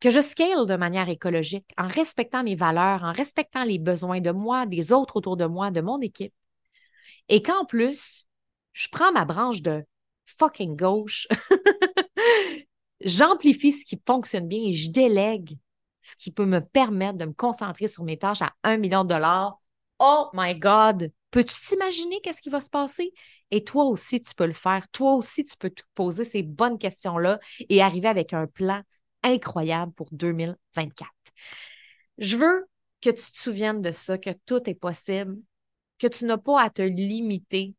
que 0.00 0.08
je 0.08 0.22
scale 0.22 0.64
de 0.64 0.76
manière 0.76 1.10
écologique 1.10 1.68
en 1.76 1.88
respectant 1.88 2.42
mes 2.42 2.56
valeurs, 2.56 3.04
en 3.04 3.12
respectant 3.12 3.64
les 3.64 3.78
besoins 3.78 4.22
de 4.22 4.30
moi, 4.30 4.64
des 4.64 4.94
autres 4.94 5.18
autour 5.18 5.36
de 5.36 5.44
moi, 5.44 5.70
de 5.70 5.82
mon 5.82 6.00
équipe, 6.00 6.32
et 7.28 7.42
qu'en 7.42 7.66
plus, 7.66 8.24
je 8.72 8.88
prends 8.90 9.12
ma 9.12 9.26
branche 9.26 9.60
de 9.60 9.84
fucking 10.38 10.76
gauche. 10.76 11.26
J'amplifie 13.04 13.72
ce 13.72 13.84
qui 13.84 14.00
fonctionne 14.06 14.48
bien 14.48 14.62
et 14.64 14.72
je 14.72 14.90
délègue 14.90 15.58
ce 16.02 16.16
qui 16.16 16.32
peut 16.32 16.46
me 16.46 16.60
permettre 16.60 17.18
de 17.18 17.26
me 17.26 17.32
concentrer 17.32 17.86
sur 17.86 18.04
mes 18.04 18.18
tâches 18.18 18.42
à 18.42 18.52
un 18.64 18.76
million 18.76 19.04
de 19.04 19.10
dollars. 19.10 19.60
Oh 19.98 20.28
my 20.34 20.54
God! 20.58 21.12
Peux-tu 21.30 21.54
t'imaginer 21.66 22.20
qu'est-ce 22.20 22.42
qui 22.42 22.50
va 22.50 22.60
se 22.60 22.68
passer? 22.68 23.12
Et 23.50 23.64
toi 23.64 23.84
aussi, 23.84 24.20
tu 24.20 24.34
peux 24.34 24.46
le 24.46 24.52
faire. 24.52 24.86
Toi 24.90 25.14
aussi, 25.14 25.44
tu 25.44 25.56
peux 25.56 25.70
te 25.70 25.82
poser 25.94 26.24
ces 26.24 26.42
bonnes 26.42 26.78
questions-là 26.78 27.38
et 27.68 27.80
arriver 27.80 28.08
avec 28.08 28.32
un 28.32 28.46
plan 28.46 28.82
incroyable 29.22 29.92
pour 29.92 30.08
2024. 30.12 31.10
Je 32.18 32.36
veux 32.36 32.66
que 33.00 33.10
tu 33.10 33.32
te 33.32 33.38
souviennes 33.38 33.80
de 33.80 33.92
ça, 33.92 34.18
que 34.18 34.30
tout 34.46 34.68
est 34.68 34.74
possible, 34.74 35.38
que 35.98 36.06
tu 36.06 36.24
n'as 36.24 36.38
pas 36.38 36.60
à 36.60 36.70
te 36.70 36.82
limiter, 36.82 37.74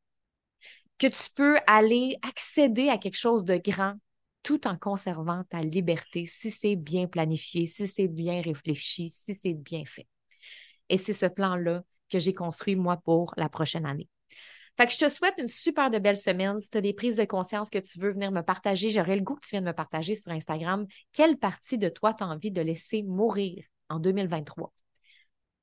que 0.98 1.08
tu 1.08 1.30
peux 1.36 1.58
aller 1.68 2.18
accéder 2.22 2.90
à 2.90 2.98
quelque 2.98 3.18
chose 3.18 3.46
de 3.46 3.58
grand 3.58 3.96
tout 4.44 4.68
en 4.68 4.78
conservant 4.78 5.44
ta 5.46 5.64
liberté 5.64 6.26
si 6.26 6.52
c'est 6.52 6.76
bien 6.76 7.08
planifié, 7.08 7.66
si 7.66 7.88
c'est 7.88 8.08
bien 8.08 8.42
réfléchi, 8.42 9.10
si 9.10 9.34
c'est 9.34 9.54
bien 9.54 9.84
fait. 9.86 10.08
Et 10.90 10.98
c'est 10.98 11.14
ce 11.14 11.26
plan-là 11.26 11.84
que 12.10 12.20
j'ai 12.20 12.34
construit 12.34 12.76
moi 12.76 12.98
pour 12.98 13.34
la 13.38 13.50
prochaine 13.50 13.86
année. 13.86 14.10
Fait 14.76 14.88
que 14.88 14.94
je 14.94 14.98
te 14.98 15.10
souhaite 15.10 15.36
une 15.38 15.48
super 15.48 15.92
de 15.92 16.00
belle 16.00 16.18
semaine. 16.18 16.60
Si 16.60 16.70
tu 16.72 16.78
as 16.78 16.82
des 16.82 16.94
prises 16.94 17.16
de 17.16 17.26
conscience 17.26 17.70
que 17.70 17.78
tu 17.78 18.00
veux 18.00 18.12
venir 18.12 18.32
me 18.32 18.42
partager, 18.42 18.90
j'aurais 18.90 19.16
le 19.16 19.22
goût 19.22 19.36
que 19.36 19.46
tu 19.46 19.52
viennes 19.52 19.66
me 19.66 19.74
partager 19.74 20.16
sur 20.16 20.32
Instagram 20.32 20.86
quelle 21.12 21.38
partie 21.38 21.78
de 21.78 21.90
toi 21.90 22.14
tu 22.14 22.24
as 22.24 22.28
envie 22.28 22.52
de 22.52 22.62
laisser 22.62 23.04
mourir 23.04 23.64
en 23.90 24.00
2023. 24.00 24.74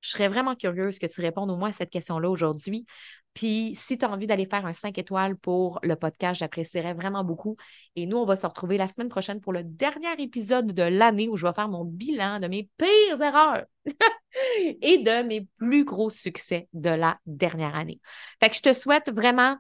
Je 0.01 0.11
serais 0.11 0.29
vraiment 0.29 0.55
curieuse 0.55 0.99
que 0.99 1.07
tu 1.07 1.21
répondes 1.21 1.51
au 1.51 1.57
moins 1.57 1.71
à 1.71 1.73
cette 1.73 1.91
question-là 1.91 2.31
aujourd'hui. 2.31 2.87
Puis, 3.35 3.75
si 3.77 3.97
tu 3.97 4.05
as 4.05 4.11
envie 4.11 4.27
d'aller 4.27 4.47
faire 4.47 4.67
un 4.67 4.73
5 4.73 4.99
étoiles 4.99 5.37
pour 5.37 5.79
le 5.83 5.95
podcast, 5.97 6.41
j'apprécierais 6.41 6.95
vraiment 6.95 7.25
beaucoup. 7.25 7.57
Et 7.97 8.07
nous, 8.07 8.17
on 8.17 8.25
va 8.25 8.37
se 8.37 8.47
retrouver 8.47 8.77
la 8.77 8.87
semaine 8.87 9.09
prochaine 9.09 9.41
pour 9.41 9.53
le 9.53 9.63
dernier 9.63 10.13
épisode 10.19 10.73
de 10.73 10.83
l'année 10.83 11.29
où 11.29 11.37
je 11.37 11.47
vais 11.47 11.53
faire 11.53 11.69
mon 11.69 11.85
bilan 11.85 12.41
de 12.41 12.49
mes 12.49 12.69
pires 12.77 13.23
erreurs 13.23 13.65
et 14.83 14.99
de 14.99 15.23
mes 15.23 15.47
plus 15.59 15.85
gros 15.85 16.11
succès 16.11 16.69
de 16.73 16.91
la 16.91 17.19
dernière 17.27 17.77
année. 17.77 18.01
Fait 18.41 18.51
que 18.51 18.57
je 18.57 18.63
te 18.63 18.73
souhaite 18.73 19.11
vraiment 19.13 19.57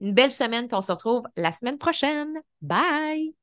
une 0.00 0.14
belle 0.14 0.32
semaine, 0.32 0.66
puis 0.66 0.76
on 0.76 0.80
se 0.80 0.92
retrouve 0.92 1.22
la 1.36 1.52
semaine 1.52 1.78
prochaine. 1.78 2.40
Bye! 2.60 3.39